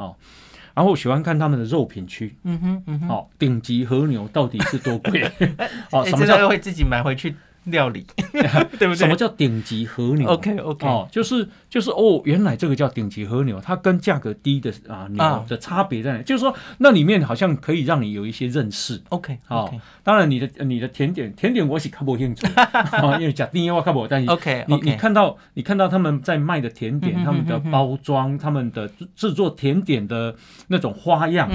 [0.76, 5.30] 然后我喜欢看他们的肉品区，嗯哼，嗯哼，哦，顶级和牛到底是多贵？
[5.92, 7.36] 哦，什么叫会自己买回去？
[7.72, 8.96] 料理， 对不对？
[8.96, 16.22] 什么叫顶级和牛？OK OK，哦，就是就是哦，原来这个叫顶级和牛，它跟价格低的啊牛的差别在哪？
[16.24, 19.02] 就是说那里面好像可以让你有一些认识。
[19.10, 22.46] OK，好，当然你的你的甜点甜点我是看不清楚，
[23.20, 30.36] 因为讲第一话看不，但是 OK，你你看到你看到他们在卖的甜点，他们的包装，他们的制作甜点的
[30.68, 31.50] 那种花样，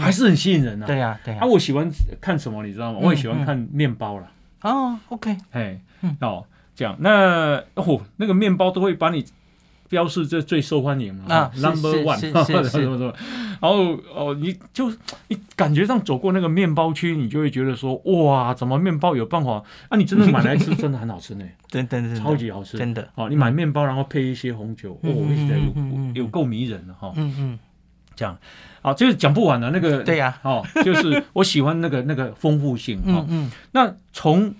[0.00, 0.86] 还是很吸引人啊。
[0.86, 1.40] 对呀，对呀。
[1.42, 2.98] 啊，我喜欢看什么，你知道吗？
[3.02, 4.26] 我也喜欢看面包了。
[4.70, 5.80] 哦，OK，哎，
[6.20, 9.24] 哦，这样，那哦，那个面包都会把你
[9.88, 13.14] 标示这最受欢迎嘛啊，Number One， 什么什么，
[13.60, 14.90] 然后哦，你就
[15.28, 19.62] 你感觉上走过那个面包区，你就会觉得说，哇，怎么面包有办法？
[19.88, 22.16] 啊，你真的买来吃， 真的很好吃呢，真的。
[22.18, 23.08] 超级好吃，真的。
[23.14, 27.12] 哦，你买面包，然后配一些红酒，哦，有有够迷人的哈。
[27.16, 27.58] 嗯嗯，
[28.16, 28.36] 这样，
[28.82, 33.50] 好，就是讲不完的那个，对呀，哦，就是我喜欢那个那个丰富性，嗯嗯。
[33.70, 34.52] 那从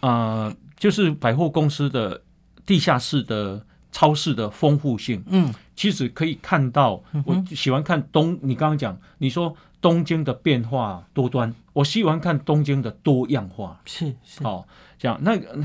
[0.00, 2.20] 啊，就是百货公司的
[2.66, 3.64] 地下室的。
[3.96, 8.36] 超市的丰富性，嗯，其实可以看到，我喜欢看东。
[8.42, 14.66] 你刚刚讲，你说东京的变化多端，我喜欢看东京的多样化，是是哦，
[14.98, 15.56] 这样那个，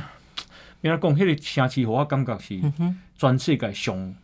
[0.82, 2.62] 原来讲那个城市，我感觉是
[3.18, 4.16] 全世界上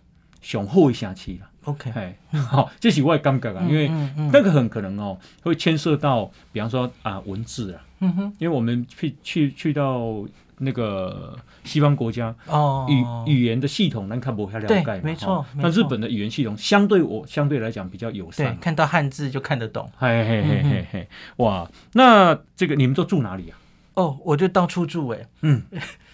[0.46, 1.50] 上好的城市了。
[1.64, 3.90] OK，哎，好，这是我的感觉啊，因为
[4.32, 10.26] 那个很可能哦，会牵涉到，比方说啊，文字啊，嗯哼，因为我们去去去到。
[10.60, 15.46] 那个西方国家哦，语语言的系统能看不太了解，没错。
[15.58, 19.92] 那日本的语言系统相对我相对来讲比较友善，看到汉字就看得懂。
[19.98, 21.08] 嘿嘿嘿嘿嘿，
[21.44, 21.70] 哇！
[21.92, 23.60] 那这个你们都住哪里啊？
[23.96, 25.28] 哦，我就到处住哎。
[25.42, 25.62] 嗯，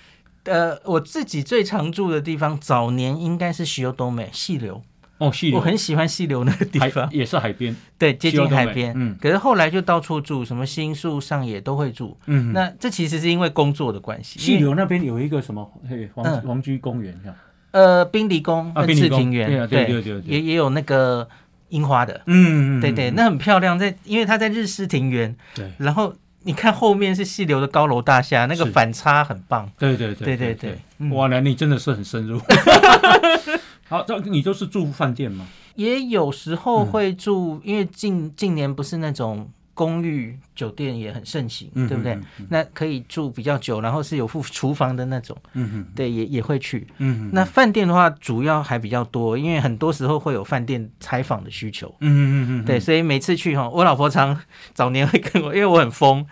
[0.46, 4.82] 呃，我自己最常住的地方，早年应该是汐留美细流。
[5.20, 8.92] 哦，细流，我很喜欢细流那个地方，也是海边，对，接近海边。
[8.98, 12.18] 嗯，可是后来就到处住，什么新宿上野都会住。
[12.26, 14.40] 嗯，那这其实是因为工作的关系。
[14.40, 15.72] 细流那边有一个什么？
[15.88, 17.16] 嘿，皇皇居公园，
[17.70, 21.30] 呃，滨离宫、恩赐庭园，对对对，也也有那个
[21.70, 22.20] 樱花的。
[22.26, 25.36] 嗯嗯，对对，那很漂亮，在因为它在日式庭园。
[25.54, 26.12] 对，然后
[26.44, 29.70] 你看后面是细流的高楼大厦，那个反差很棒。
[29.78, 32.40] 对对对对对对，哇，那你真的是很深入。
[33.88, 35.48] 好，这你都是住饭店吗？
[35.76, 39.50] 也有时候会住，因为近近年不是那种。
[39.74, 42.18] 公寓酒店也很盛行，对不对？
[42.50, 46.86] 那可以住比较久，然后是有附厨房的那种，嗯对，也也会去。
[46.98, 51.88] 嗯，那饭店的话，主要还比较多，因为很多时候会有饭店采访的需求。
[52.02, 54.38] 嗯嗯嗯，对，所以每次去哈，我老婆常
[54.74, 56.26] 早年会跟我，因为我很疯，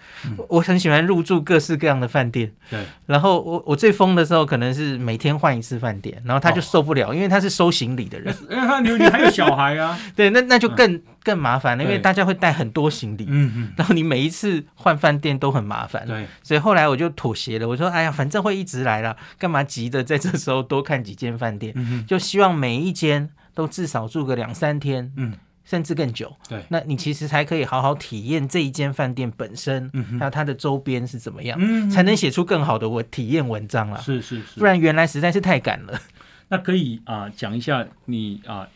[0.48, 2.52] 我很喜欢入住各式各样的饭店。
[2.70, 8.36] 对，然后我我最疯的时候，可能是每天换一次饭店，然后他就受不了，因为他是收行李的人。
[8.50, 9.98] 因为他你你还有小孩啊？
[10.16, 13.26] 对，那那就更更麻烦了，因为大家会带很多行李。
[13.28, 17.68] 嗯嗯，然后你每一次换饭店都很麻烦，对，所以后来我就妥协了。
[17.68, 21.72] 我说，哎呀，反正会一直来了，干嘛急着在这时候多看几间饭店？
[21.76, 26.36] 嗯哼，就希望每一间都至少住个两三天，嗯，甚至更久。
[26.48, 34.02] 对，那你其实才可以好好体验这一间饭店本身，嗯，还有它的周边是怎么样，嗯，才能写出更好的我体验文章了。
[34.02, 36.02] 是是是，不然原来实在是太赶了。
[36.50, 38.68] 那可以啊，呃，讲一下你啊。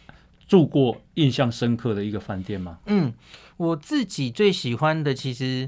[0.54, 2.78] 住过印象深刻的一个饭店吗？
[2.86, 3.12] 嗯，
[3.58, 5.68] 我自己最喜欢的，其实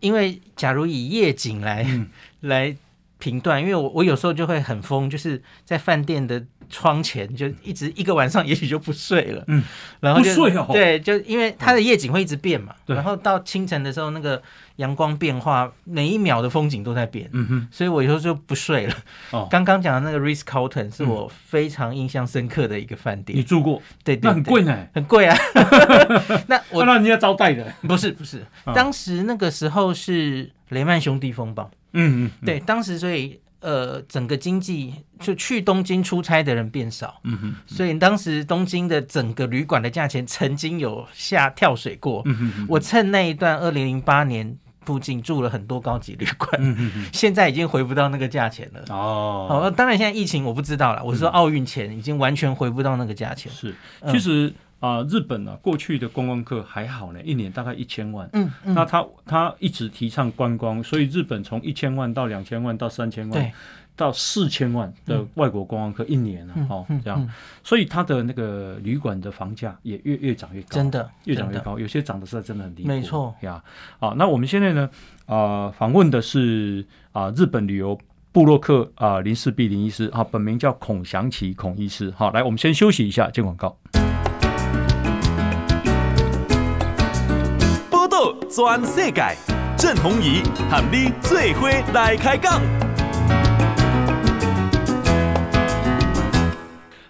[0.00, 2.76] 因为假如以夜景来、嗯、来
[3.18, 6.44] 评断，因为我我有时候就会很疯，就是在饭店的。
[6.68, 9.44] 窗前就一直一个晚上，也许就不睡了。
[9.48, 9.62] 嗯，
[10.00, 10.66] 然后就不睡哦。
[10.72, 12.74] 对，就因为它的夜景会一直变嘛。
[12.84, 12.94] 对。
[12.94, 14.40] 然后到清晨的时候，那个
[14.76, 17.28] 阳光变化，每一秒的风景都在变。
[17.32, 17.68] 嗯哼。
[17.70, 18.94] 所以我有时候就不睡了。
[19.30, 19.46] 哦。
[19.50, 23.38] 刚刚讲的那个 Ritz Carlton 是我非常印象深刻的一个饭店。
[23.38, 23.82] 你住过？
[24.04, 24.28] 对对。
[24.28, 24.86] 那很贵呢。
[24.94, 25.36] 很贵啊。
[26.48, 27.72] 那我那人家招待的。
[27.82, 31.70] 不是不是，当时那个时候是雷曼兄弟风暴。
[31.92, 32.30] 嗯嗯。
[32.44, 33.40] 对，当时所以。
[33.60, 53.74] 呃，整个经济就去东京出差的人变少，嗯哼，所以当时东京的整个旅馆的价钱曾经有下跳水过，嗯哼，我趁那一段二零零八年附近住了很多高级旅馆，嗯哼，现在已经回不到那个价钱了，哦，哦，当然现在疫情我不知道了，我是说奥运前已经完全回不到那个价钱，是，
[54.10, 54.52] 其实。
[54.78, 58.28] 啊，日本啊，过去的观光客还好呢，一年大概一千万。
[58.34, 63.52] 嗯，嗯，那他他一直提倡观光，所以日本从一千万到两千万到三千万，对
[63.96, 67.26] 到四千万的外国观光客一年啊，哦，这样，
[67.64, 73.64] 所以他的那个旅馆的房价也越越涨越高，真的越涨越高，有些涨的是真的很离谱，没错呀。
[73.98, 74.90] 好，那我们现在呢，
[75.24, 77.98] 啊、呃，访问的是啊，日本旅游
[78.30, 82.12] 布洛克啊林氏璧林医师啊，本名叫孔祥奇孔医师。
[82.14, 83.74] 好，来，我们先休息一下，接广告。
[88.56, 89.36] 转世界，
[89.76, 90.40] 郑弘仪
[90.70, 92.58] 喊你最伙来开讲。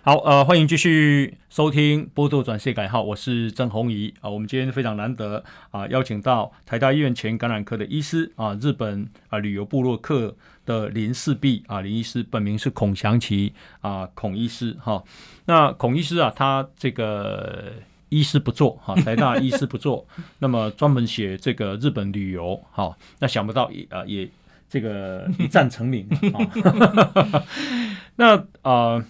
[0.03, 4.29] 好，呃，欢迎继续收听《波多转世界》号，我是郑弘仪啊。
[4.29, 15.05] 我们今天非常难得啊，邀请到台大医院前感染科的医师啊，日本啊旅游部落客的林氏璧啊林医师，本名是孔祥奇啊孔医师哈。
[15.45, 17.75] 那孔医师啊，他这个。
[18.17, 20.07] 医师不做哈， 台大医师不做，
[20.39, 24.27] 那么专门写这个日本旅游哈，那想不到也啊也
[24.71, 27.45] 这个 一战成名啊。
[28.17, 29.05] 那啊、呃，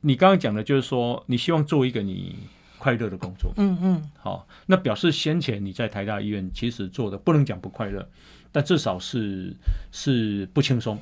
[0.00, 2.36] 你刚刚讲的就是说，你希望做一个你
[2.78, 3.52] 快乐的工作。
[3.58, 4.10] 嗯嗯。
[4.18, 8.08] 好，那表示先前你在台大医院其实做的不能讲不快乐，
[8.50, 9.54] 但至少是
[9.92, 10.98] 是不轻松。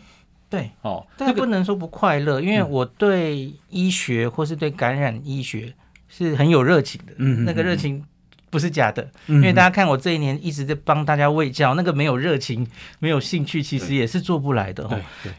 [0.48, 5.72] 对，哦，但不能说不快乐，因为我对医学或是对感染医学
[6.16, 7.12] 是很有热情的。
[7.18, 8.02] 嗯，那个热情
[8.50, 12.66] 不是假的，因为大家看我这一年一直在帮大家喂教，那个没有热情、
[13.00, 14.88] 没有兴趣，其实也是做不来的。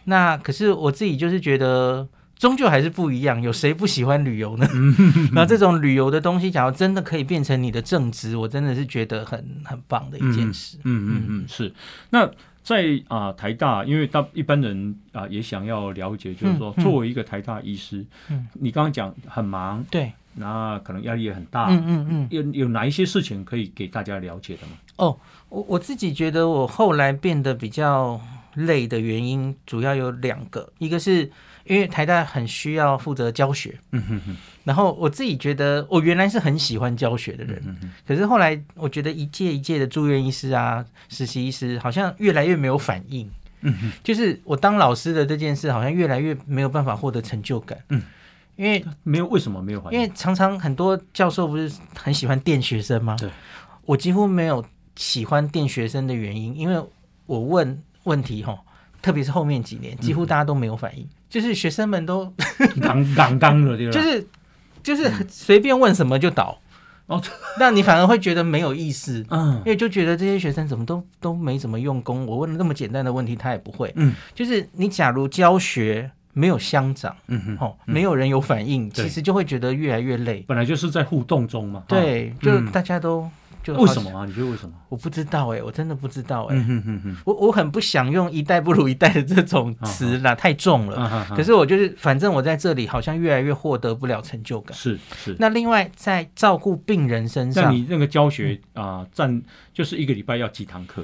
[0.04, 2.08] 那可是我自己就是觉得，
[2.38, 3.42] 终究还是不一样。
[3.42, 4.70] 有谁不喜欢旅游呢？
[5.32, 10.78] 那这种旅游的东西，假如真的可以变成你的正职，我真的是觉得很很棒的一件事。
[10.84, 11.74] 嗯嗯嗯，是
[12.12, 12.30] 那。
[12.68, 24.74] 在啊、呃，台大，因为大一般人啊、呃、也想要了解，就是说，作为一个台大医师，嗯，你刚刚讲很忙，对，那可能压力也很大，嗯嗯嗯，有有哪一些事情可以给大家了解的吗？
[24.98, 28.20] 哦，我我自己觉得我后来变得比较
[28.56, 31.32] 累的原因，主要有两个，一个是。
[31.68, 43.30] 因为台大很需要负责教学，嗯哼哼，然后我自己觉得我原来是很喜欢教学的人，嗯哼，可是后来我觉得一届一届的住院医师啊、实习医师好像越来越没有反应，
[43.62, 48.02] 嗯哼，就是我当老师的这件事好像越来越没有办法获得成就感，嗯，
[48.56, 50.00] 因为没有为什么没有反应？
[50.00, 53.16] 因为常常很多教授不是很喜欢电学生吗？
[53.20, 53.30] 对，
[53.86, 54.64] 我几乎没有
[54.96, 56.82] 喜欢电学生的原因，因为
[57.26, 58.58] 我问问题哈，
[59.02, 61.08] 特别是后面几年，几乎大家都没有反应。
[61.30, 62.34] 就是学生们都
[62.82, 63.92] 刚刚刚了，对吧？
[63.92, 64.28] 就是
[64.84, 66.60] 就是随便问什么就倒，
[67.08, 67.22] 哦，
[67.60, 80.44] 那你反而会觉得没有意思，嗯，因为就觉得这些学生怎么都都没怎么用功，我问了那么简单的问题，他也不会，嗯，就是你假如教学没有乡长，嗯哼，哦，没有人有反应，其实就会觉得越来越累。
[80.48, 83.30] 本来就是在互动中嘛，对，就大家都。
[83.74, 84.26] 为什么啊？
[84.26, 84.74] 你觉得为什么？
[84.90, 86.66] 我不知道哎、欸，我真的不知道哎、
[87.26, 91.28] 我我很不想用“一代不如一代”的这种词啦，太重了。
[91.36, 94.78] 可是我就是，反正我在这里好像越来越获得不了成就感。
[94.78, 95.36] 是是。
[95.40, 99.42] 那另外，在照顾病人身上，那你那个教学啊，占
[99.74, 101.04] 就是一个礼拜要几堂课？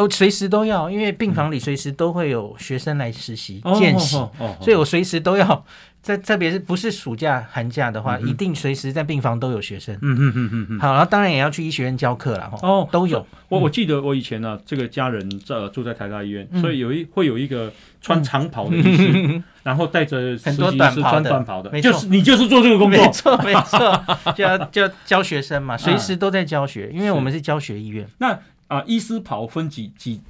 [0.00, 4.16] 哦，随时都要，因为病房里随时都会有学生来实习见习，
[4.60, 5.64] 所以我随时都要。
[6.02, 9.94] 在特别是不是暑假寒假的话，嗯、一定随时在病房都有学生。
[9.96, 10.80] 嗯嗯嗯嗯嗯。
[10.80, 12.50] 好，然后当然也要去医学院教课了。
[12.62, 13.26] 哦，都有。
[13.50, 17.70] 我我记得我以前呢、啊，这个家人在住在台大医院，嗯、所以有一会有一个
[18.00, 28.08] 穿长袍的医师，嗯、然后带着 很多短袍的，短袍的，就是你就是做这个工作，没错没 错，就要就要教学生嘛，随时都在教学，因为我们是教学医院。
[28.16, 28.38] 那
[28.70, 30.20] 啊、呃，医师袍分几几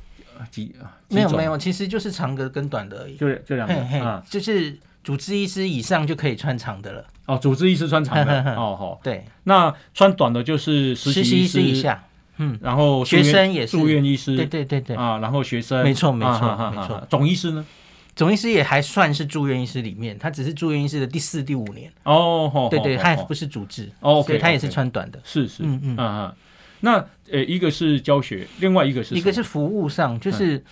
[0.50, 0.74] 几？
[1.08, 3.74] 没有没有，其实就是长的跟短的而已，就这两个
[4.04, 4.76] 啊，就是。
[5.02, 7.02] 主治医师以上就可以穿长的了。
[7.24, 8.44] 哦，主治医师穿长的。
[8.54, 9.00] 哦，好。
[9.02, 12.04] 对，那穿短的就是实习医师以下。
[12.36, 14.36] 嗯，然后学生也是住院医师。
[14.36, 14.94] 对对对对。
[14.94, 15.82] 啊，然后学生。
[15.82, 17.02] 没错没错没错。
[17.08, 17.64] 总医师呢？
[18.14, 21.90] 总医师也还算是住院医师里面，他只是住院医师的第四、第五年。
[22.02, 23.90] 哦，对对，他也不是主治。
[24.00, 25.18] 哦，所以他也是穿短的。
[25.24, 26.34] 是是嗯嗯嗯。
[26.80, 30.64] 那呃，一个是教学，另外一个是一个是服务上，就是。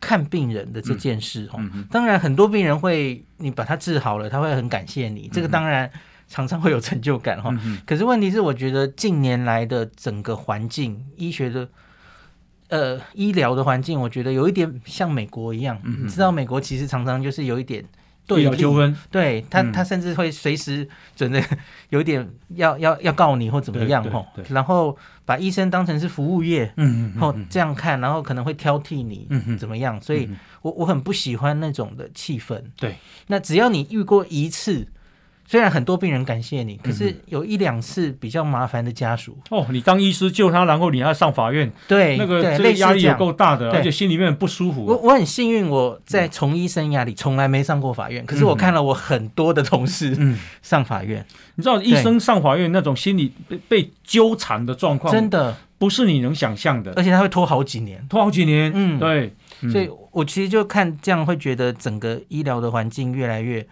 [0.00, 1.60] 看病人的这件事哦，
[1.90, 5.90] 当然很多病人会，你把他治好了，他会很感谢你，这个当然
[6.28, 7.52] 常常会有成就感哈。
[7.84, 11.68] 可是问题是，我觉得近年来的整个环境，医学的
[12.68, 15.76] 呃医疗的环境，我觉得有一点像美国一样。
[15.82, 17.84] 你知道美国其实常常就是有一点。
[18.28, 21.42] 对，有纠纷，对他，他甚至会随时准备
[21.88, 30.00] 有点要要要告你或怎么样吼，然后把医生当成是服务业，嗯，嗯后这样看，然后可能会挑剔你，嗯怎么样？
[30.00, 30.28] 所以
[30.62, 32.62] 我我很不喜欢那种的气氛。
[32.76, 32.96] 对，
[33.28, 34.86] 那只要你遇过一次。
[35.50, 39.34] 虽然很多病人感谢你，可是有一两次比较麻烦的家属。
[39.48, 44.84] 哦，你当医师救他，然后你要上法院，对，那个这个压力也够大的，而且心里面不舒服。
[44.84, 50.14] 我我很幸运，我在从医生涯里从来没上过法院，可是我看了我很多的同事
[50.60, 51.24] 上法院，
[51.54, 55.56] 你知道医生上法院那种心理被被纠缠的状况，真的。
[55.78, 59.32] 不是你能想象的，而且他会拖好几年，拖好几年，嗯，对，
[59.72, 63.66] 所以我其实就看这样会觉得整个医疗的环境越来越。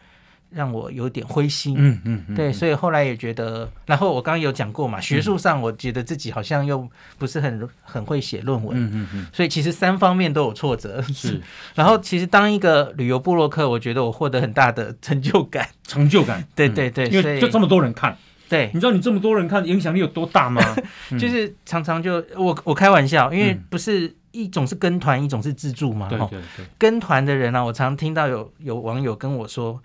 [0.51, 6.89] 让我有点灰心，嗯嗯，嗯对，所以后来也觉得，然后我刚刚有讲过嘛，学术上我觉得自己好像又
[7.19, 11.41] 不是很很会写论文，嗯嗯嗯，所以其实三方面都有挫折， 是。
[11.75, 18.17] 然后其实当一个旅游部落客，我觉得我获得很大的成就感，成就感， 对对对，因为就这么多人看，
[18.49, 20.63] 对，你知道你这么多人看影响力有多大吗？
[21.19, 29.83] 就是常常就我我开玩笑，因为不是一种是跟团，一种是自助嘛，对对对，跟团的人啊，我常听到有有网友跟我说。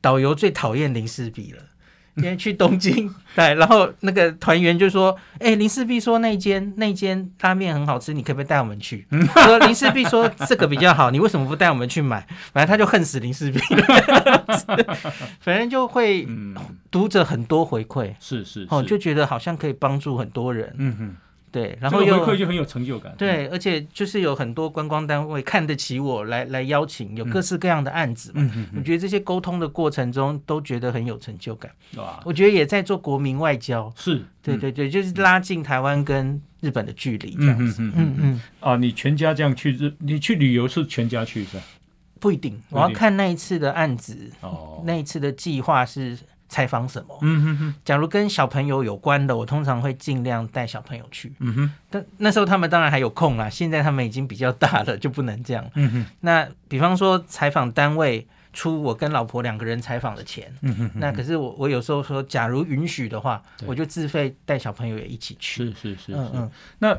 [0.00, 1.62] 导游最讨厌林氏璧了，
[2.16, 9.06] 因为去东京，对，然后那个团员就说：“哎、欸，林氏璧说那间那间拉面很好吃，你可不可以带我们去？”
[9.44, 12.26] 说林氏璧说这个比较好，你为什么不带我们去买？
[12.52, 13.60] 反正他就恨死林氏璧，
[15.40, 16.26] 反正就会
[16.90, 21.16] 读者很多回馈，是是哦，就觉得好像可以帮助很多人，嗯哼。
[21.50, 23.14] 对，然后回馈就很有成就感。
[23.16, 28.50] 对，而且就是有很多观光单位看得起我，来来邀请，有各式各样的案子嘛。
[28.54, 31.70] 嗯，我觉得这些沟通的过程中，都觉得很有成就感。
[31.96, 33.92] 哇，我觉得也在做国民外交。
[33.96, 37.82] 是，对对对，就是拉近台湾跟日本的距离这样子。
[37.82, 38.42] 嗯嗯嗯。
[38.60, 41.62] 啊，你全家这样去日，你去旅游是全家去是吧？
[42.20, 44.30] 不一定，我要看那一次的案子。
[44.40, 44.82] 哦。
[44.86, 46.18] 那一次的计划是。
[46.48, 47.18] 采访什么？
[47.22, 47.74] 嗯哼哼。
[47.84, 51.32] 假如跟小朋友有关的，我通常会尽量带小朋友去。
[51.40, 51.72] 嗯哼。
[51.90, 55.70] 但那时候他们当然还有空啦，现在他们已经比较大了，就不能这样。
[55.74, 56.06] 嗯哼。
[56.20, 60.52] 那比方说采访单位出我跟老婆两个人采访的钱。
[60.62, 60.90] 嗯哼。
[60.94, 65.64] 那可是我我有时候说，假如允许的话，我就自费带小朋友也一起去。
[65.64, 66.12] 是是是是。
[66.14, 66.50] 嗯嗯。
[66.78, 66.92] 那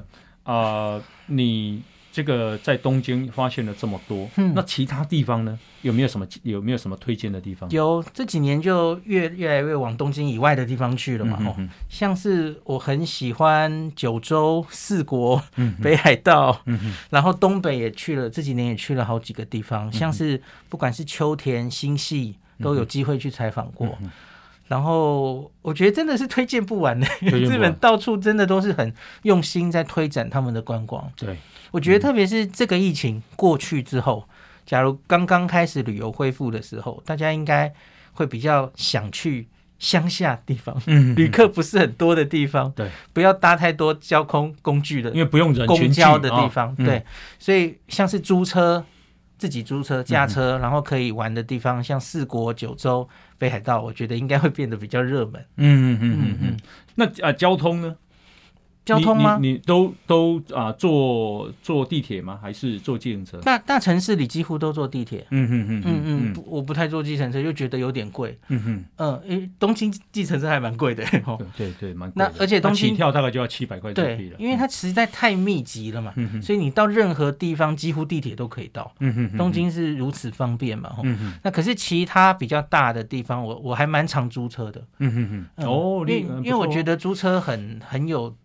[0.43, 0.53] 啊、
[0.97, 1.83] 呃，你。
[2.11, 5.57] 这个在东京发现了这么多，嗯，那其他地方呢？
[5.81, 7.69] 有没有什么有没有什么推荐的地方？
[7.69, 11.39] 有，这几年就越越来越往东京以外的地方去了嘛。
[11.87, 23.97] 像是我很喜欢九州、四国、嗯、北海道，嗯，然后东北也去了，这几年也去了好几个地方，嗯、像是不管是秋田、新潟，都有机会去采访过。
[24.01, 24.09] 嗯、
[24.69, 28.93] 然后我觉得真的是推荐不完的，日本到处真的都是很
[29.23, 31.11] 用心在推展他们的观光。
[31.17, 31.35] 对。
[31.71, 34.27] 我觉得，特别是这个疫情过去之后，
[34.65, 37.71] 假如刚刚开始旅游恢复的时候，大家应该
[38.13, 39.47] 会比较想去
[39.77, 47.05] 乡下地方，嗯，旅客不是很多的地方，对，不要搭太多交通工具的，因为不用人公交的地方，对，
[47.37, 48.83] 所以像是租车、
[49.39, 55.43] 自己租车、驾车，然后可以玩的地方，像四国、九州、北海道，我觉得应该会变得比较热门。
[55.55, 56.57] 嗯嗯嗯嗯嗯。
[56.95, 57.95] 那啊，交通呢？
[58.89, 59.37] 交通吗？
[59.39, 62.39] 你，你都都啊坐坐地铁吗？
[62.41, 63.39] 还是坐计程车？
[63.41, 65.25] 大大城市里几乎都坐地铁。
[65.29, 68.35] 嗯嗯嗯嗯嗯，我不太坐计程车，又觉得有点贵。
[68.47, 71.05] 嗯哼嗯，因为东京计程车还蛮贵的。
[71.55, 72.15] 对对，蛮贵。
[72.25, 74.03] 那而且东京起跳大概就要七百块钱。
[74.03, 76.11] 对，因为它实在太密集了嘛。
[76.41, 78.91] 所以你到任何地方几乎地铁都可以到。
[78.99, 79.37] 嗯哼。
[79.37, 80.95] 东京是如此方便嘛。
[81.03, 84.83] 嗯，那可是其他比较大的地方，我我还蛮常租车的。
[84.97, 85.65] 嗯哼哼。
[85.67, 88.35] 哦，因为因为我觉得租车很很有。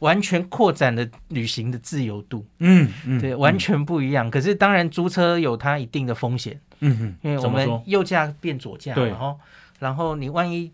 [0.00, 4.28] 完全扩展了旅行的自由度，嗯，嗯对，完全不一样。
[4.28, 9.38] 嗯、可是当然租车有它一定的风险，嗯哼，因为我们右驾变左驾，然后
[9.78, 10.70] 然后你万一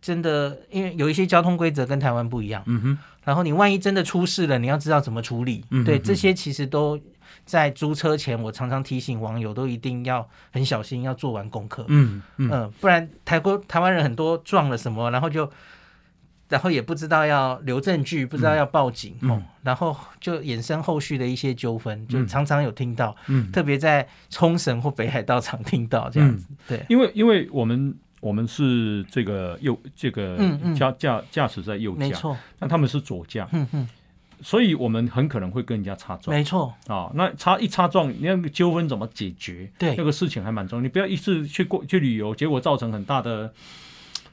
[0.00, 7.00] 真的，因为有一些交通规则跟台湾不一样，嗯哼，然后你万一真的出事了，你要知道怎么处理，嗯、对，这些其实都
[7.44, 15.50] 在租车前，我常常提醒网友都一定要很小心，要做完功课，嗯嗯、呃，不然台国台湾人很多撞了什么，然后就。
[16.52, 19.30] 然后也不知道要留证据，不知道要报警，嗯。
[19.30, 26.46] 嗯、然后就衍生后续的一些纠纷，就常常有听到，嗯、特别在冲绳或北海道常听到这样子。
[26.50, 30.36] 嗯、对，因为因为我们我们是这个右这个
[30.76, 33.88] 驾驾驾驶在右驾，没错，但他们是左驾，嗯嗯，
[34.42, 36.74] 所以我们很可能会跟人家擦撞，没错。
[36.86, 39.72] 啊，那擦一擦撞，那个纠纷怎么解决？
[39.78, 43.50] 对，那个事情还蛮重要，你不要一次去过去旅游，结果造成很大的。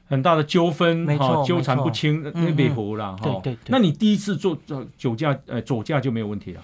[0.09, 3.39] 很大的纠纷哈，纠缠不清，那别胡了哈。
[3.43, 3.57] 对对。
[3.67, 4.57] 那你第一次做
[4.97, 6.61] 酒驾呃左驾就没有问题了？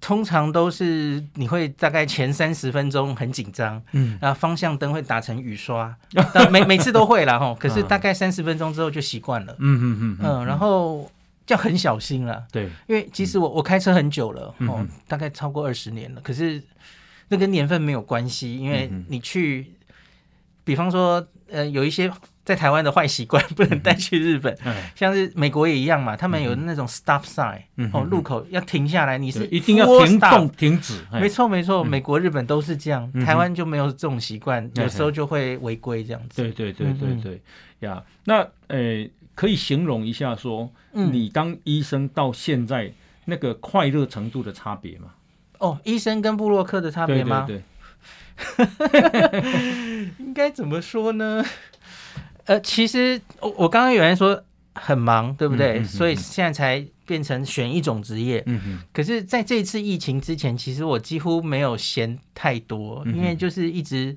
[0.00, 5.94] 通常都是你会大概前三十分钟很紧张，嗯，然后方向灯会打成雨刷，
[6.34, 7.54] 但每每次都会啦哈。
[7.60, 11.08] 可是大概三十分钟之后就习惯了，嗯嗯嗯嗯，然后
[11.46, 12.42] 就很小心了。
[12.50, 16.20] 对，因为其实我我开车很久了哦，大概超过二十年了。
[16.20, 16.60] 可是
[17.28, 19.70] 那跟年份没有关系，因为你去。
[20.64, 22.10] 比方说，呃，有一些
[22.44, 31.00] 在台湾的坏习惯不能带去日本，嗯、像是美国也一样嘛，他们有那种 stop sign，、嗯、哦，路口要停下来，你是一定要停动停止。
[31.12, 36.42] 没错没错，美国日本都是这样，嗯、台湾就没有这种习惯，嗯、有时候就会违规这样子。
[36.42, 37.42] 对对对对对，
[37.80, 42.92] 呀、嗯，那呃，可以形容一下说，你当医生到现在
[43.26, 45.08] 那个快乐程度的差别吗？
[45.58, 47.44] 哦，医生跟布洛克的差别吗？
[47.46, 47.64] 对，对，对。
[50.18, 51.44] 应该怎么说呢？
[52.46, 54.42] 呃，其实我我刚刚有人说
[54.74, 55.78] 很忙，对不对？
[55.78, 58.42] 嗯嗯嗯、所以现在才变成选一种职业。
[58.46, 64.16] 嗯哼、可是在这一次疫情之前，其实我几乎没有闲太多，因为就是一直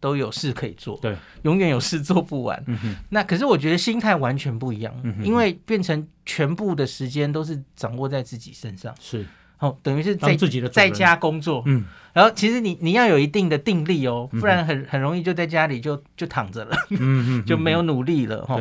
[0.00, 0.98] 都有事可以做。
[1.02, 2.62] 对，永远有事做不完。
[2.66, 8.94] 嗯、哼那可是我觉得心态完全不一样，嗯、因为变成全部的时间都是掌握在自己身上。
[9.00, 9.26] 是。
[9.58, 18.58] 哦，等于是在自己的在家工作，嗯，然后其实你你要有一定的定力哦，不然很很容易就在家里就就躺着了，嗯 就没有努力了哈。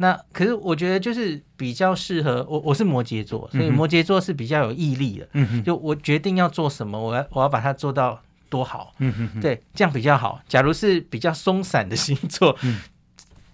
[0.00, 10.40] 那可是我觉得就是比较适合我，我是摩羯座，所以摩羯座是比较有毅力的，嗯就我决定要做什么，我要我要把它做到多好，嗯对，这样比较好。
[10.48, 12.80] 假如是比较松散的星座，嗯。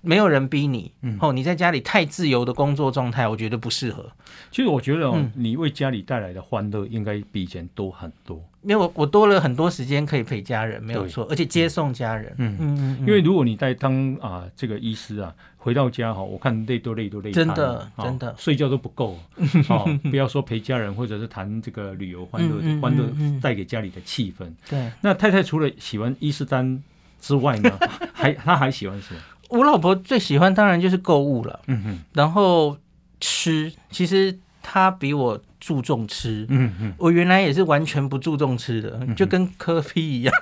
[0.04, 4.10] 没有人逼你，哦，你在家里太自由的工作状态，我觉得不适合。
[4.50, 8.42] 其实我觉得，你为家里带来的欢乐应该比以前多很多。
[8.62, 12.34] 因为我我多了很多时间可以陪家人，没有错，而且接送家人。
[12.38, 19.18] 嗯嗯，因为如果你在当啊这个医师啊，回到家哈，我看累都累都累，真的真的睡觉都不够。
[20.10, 23.04] 不要说陪家人，或者是谈这个旅游欢乐欢乐
[23.40, 24.50] 带给家里的气氛。
[24.68, 26.82] 对，那太太除了喜欢伊斯丹
[27.20, 27.70] 之外呢，
[28.14, 29.20] 还她还喜欢什么？
[29.54, 32.76] 我老婆最喜欢当然就是购物了，嗯哼，然后
[33.20, 40.34] 吃，其实她比我注重吃，嗯哼，我原来也是完全不注重吃的，就跟科比一样，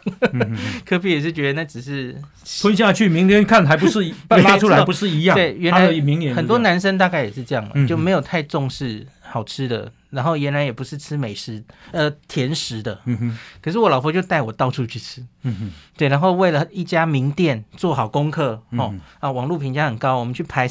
[0.84, 2.16] 科比也是觉得那只是
[2.60, 4.00] 吞下去，明天看还不是
[4.30, 5.36] 拉出来不是一样？
[5.36, 5.88] 对，原来
[6.34, 9.92] 很多男生大概也是这样，就没有太重视好吃的。
[10.12, 11.60] 然后原来也不是吃美食，
[11.90, 13.00] 呃，甜食的。
[13.06, 13.38] 嗯哼。
[13.60, 15.26] 可是我老婆就带我到处去吃。
[15.42, 15.72] 嗯哼。
[15.96, 20.70] 对，然后为了一家名店做好功课，哦，嗯、啊，网络评价很高，我们去排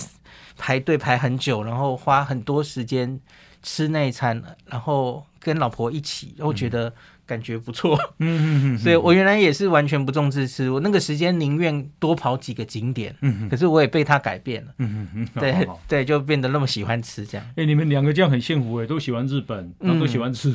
[0.58, 3.20] 排队排很久，然后花很多时间
[3.62, 6.94] 吃那一餐，然后跟老婆一起，然后觉得。
[7.32, 13.16] 感觉不错，嗯嗯嗯，所以我原来也是完全不重视吃，我那个时间宁愿多跑几个景点，
[13.50, 17.48] 可是我也被他改变了，嗯嗯嗯，对对，就变得那么喜欢吃这样。
[17.56, 20.54] 哎，你们两个这样很幸福哎，都喜欢日本，都喜欢吃。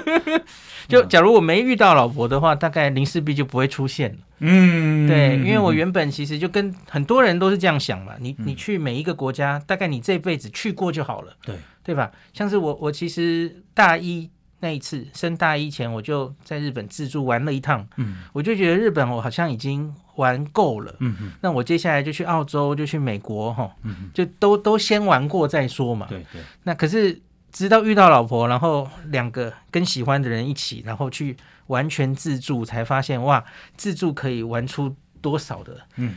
[0.88, 4.18] 就假如我没遇到老婆的话，大概林氏璧就不会出现了。
[4.38, 12.10] 嗯，对，因为我原本其实就跟很多人都是这样想嘛，你你去每一个国家，大概你这辈子去过就好了，对对吧？
[12.32, 14.30] 像是我我其实大一。
[14.60, 26.40] 那一次升大一前，我就在日本自助玩了一趟，嗯，我就觉得日本我好像已经玩够了，嗯，那我接下来就去澳洲，就去美国，哈，嗯，就都都先玩过再说嘛，对对。
[26.64, 27.20] 那可是
[27.52, 31.36] 直到遇到老婆，然后两个跟喜欢的人一起，然后去
[31.68, 33.44] 完全自助，才发现哇，
[33.76, 36.14] 自助可以玩出多少的嗯。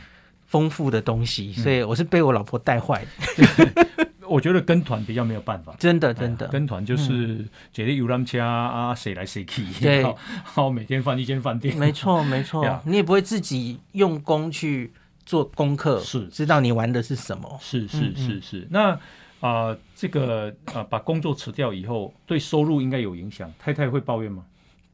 [0.47, 3.87] 丰富的东西，嗯、所以我是被我老婆带坏的。
[4.31, 6.47] 我觉得跟团比较没有办法，真的真的。
[6.47, 10.03] 跟团就是觉得游览车啊，谁来谁去，对，
[10.43, 14.91] 好每天换一间饭店，没错 没错，你也不会自己用功去
[15.25, 18.67] 做功课，是知道你玩的是什么，是是是是。
[18.69, 18.97] 那
[19.41, 24.43] 啊，这个啊，把工作辞掉以后，对收入应该有影响，太太会抱怨吗？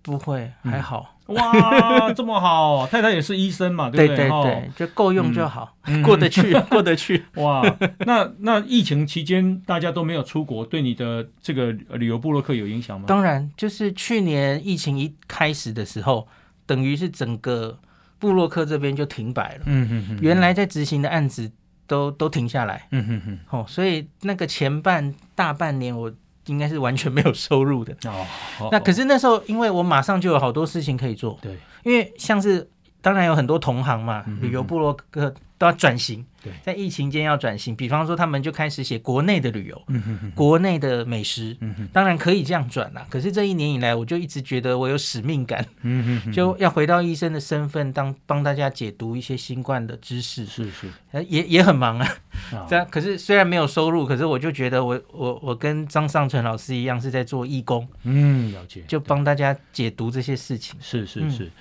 [0.02, 1.16] 不会，还好。
[1.28, 4.16] 哇， 这么好，太太也是医生嘛，对不对？
[4.16, 7.26] 对对对，就够用就好， 过得去， 过得去。
[7.36, 7.62] 哇，
[8.06, 13.06] 那那疫情期间大家都没有出国，对你的这个旅游部落客有影响吗？
[13.08, 16.26] 当然，就是去年疫情一开始的时候，
[16.66, 17.78] 等于是整个
[18.20, 19.64] 部落客这边就停摆了。
[19.66, 21.52] 嗯嗯嗯，原来在执行的案子
[21.86, 22.88] 都都停下来。
[22.92, 23.40] 嗯嗯嗯。
[23.50, 26.10] 哦，所以那个前半大半年我。
[26.48, 28.70] 应该是完全没有收入的哦。
[28.72, 31.38] 那可是那时候，因为我马上就有好多事情可以做。
[31.42, 32.68] 对，因为像是
[33.02, 36.26] 当然有很多同行嘛，旅游部落客都要转型。
[36.48, 43.06] 对，在疫情间要转型，比方说他们就开始写国内的旅游，嗯哼哼，国内的美食，嗯哼，当然可以这样转啦。
[43.10, 50.88] 可是这一年以来，我就一直觉得我有使命感，嗯哼哼，就要回到医生的身份，当帮大家解读一些新冠的知识，是是，
[51.28, 52.08] 也也很忙啊。
[52.70, 60.76] 这样，可是虽然没有收入，可是我就觉得我我我跟张尚存老师一样是在做义工，嗯，了解，就帮大家解读这些事情。
[60.80, 61.52] 是是是，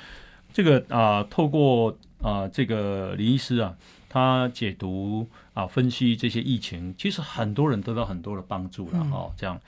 [0.52, 3.74] 这个啊、呃，透过啊、呃、这个林医师啊。
[4.08, 9.32] 他解读啊，分析这些疫情，其实很多人得到很多的帮助了哦。
[9.36, 9.60] 这样，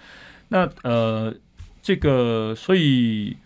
[0.48, 1.34] 那呃，
[1.82, 3.36] 这个所以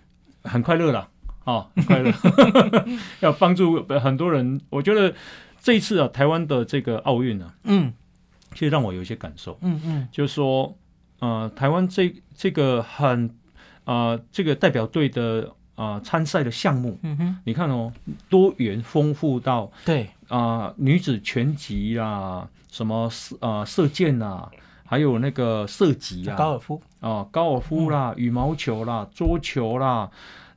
[0.42, 1.08] 很快乐了
[1.44, 2.12] 啊， 很快乐，
[3.20, 4.60] 要帮助很多人。
[4.70, 5.14] 我觉得
[5.60, 7.92] 这一次啊，台湾的这个奥运啊，嗯，
[8.52, 10.76] 其实让我有一些感受，嗯嗯，就是说，
[11.20, 13.28] 呃，台湾这这个很
[13.84, 15.54] 啊、呃，这个代表队的。
[15.74, 17.90] 啊，参赛的项目，嗯哼，你看哦，
[18.28, 24.50] 多元丰富到对啊、呃，女子拳击啦，什么射啊、呃、射箭啦，
[24.86, 26.80] 还有那个射击啊，高尔夫。
[27.00, 30.08] 啊、呃，高尔夫啦，羽毛球啦，桌球啦，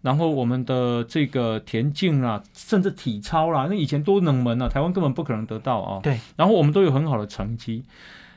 [0.01, 5.99] 然后我们的这个田径啦，甚至体操啦，那以前多冷门啊，台湾根本不可能得到啊。
[6.01, 7.83] 对，然后我们都有很好的成绩。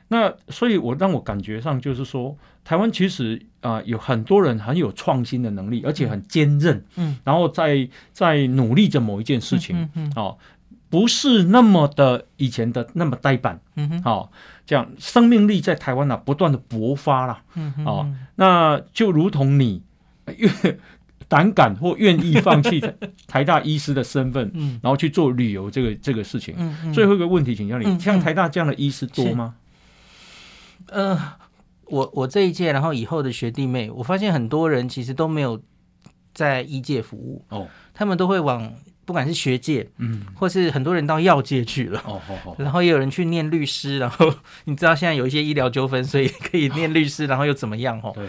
[0.08, 2.34] 那所以，我让我感觉上就是说，
[2.64, 10.12] 台湾其实啊、呃，有很多人很有创新的能力，而且很坚韧，嗯，然后在在努力着某一件事情，嗯，嗯，嗯。
[10.16, 10.38] 哦，
[10.90, 14.32] 不是那么的以前的那么呆板，嗯哼，好，
[14.64, 19.82] 这样生命力在台湾呢、啊、不断的勃发啦，嗯哼，哦，那就如同你
[20.36, 20.78] 愿
[21.28, 22.82] 胆敢或愿意放弃
[23.28, 29.56] 台大医师的身份，嗯，然后去做旅游这个这个事情，嗯嗯，最后一个问题请教你，嗯、像台大这样的医师多吗？
[30.86, 31.34] 呃，
[31.84, 35.60] 我我这一届，然后以后的学弟妹，我发现很多人其实都没有
[36.32, 38.72] 在医界服务，哦，他们都会往。
[39.08, 42.20] 不管是学界，嗯，或是很多人到药界去了，哦，
[42.58, 44.30] 然后也有人去念律师，然后
[44.66, 47.98] 你知道现在有一些医疗纠纷，所以可以念律师，然后又怎么样？
[48.04, 48.28] 哦，对。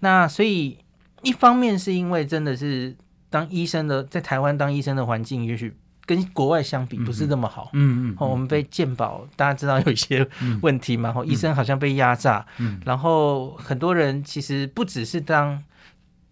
[0.00, 0.76] 那所以
[1.22, 2.94] 一方面是因为真的是
[3.30, 5.74] 当医生的，在台湾当医生的环境，也许
[6.04, 8.16] 跟国外相比不是那么好，嗯嗯。
[8.18, 10.28] 哦，我们被鉴保，大家知道有一些
[10.60, 15.64] 问题嘛，然后医生好像被压榨，嗯，然后很多人其实不只是当。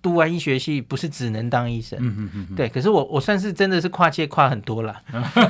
[0.07, 2.69] 读完医学系不是只能当医生，嗯嗯嗯，对。
[2.69, 4.95] 可是我我算是真的是跨界跨很多了，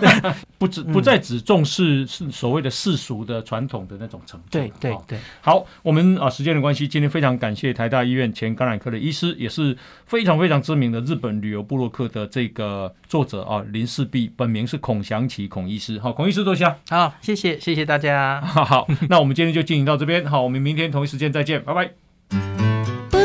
[0.56, 4.46] 不只不再只重视是所谓的世俗的传统的那种程度。
[4.50, 5.18] 对对对。
[5.42, 9.76] 好，我们啊时间的关系，今天非常感谢台大医院前感染科的医师，也是
[10.06, 15.98] 非常非常知名的日本旅游部落客的这个作者啊林世璧，本名是孔祥奇孔医师。
[15.98, 16.78] 好，孔医师坐下。
[16.88, 18.40] 好，谢谢谢谢大家。
[18.40, 20.24] 好，那我们今天就进行到这边。
[20.24, 22.05] 好，我们明天同一时间再见，拜拜。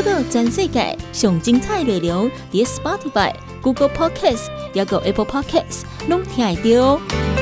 [0.04, 7.41] 报道全世界上精彩内容，伫 Spotify、Google Podcasts，还有 Apple Podcasts，拢听得到。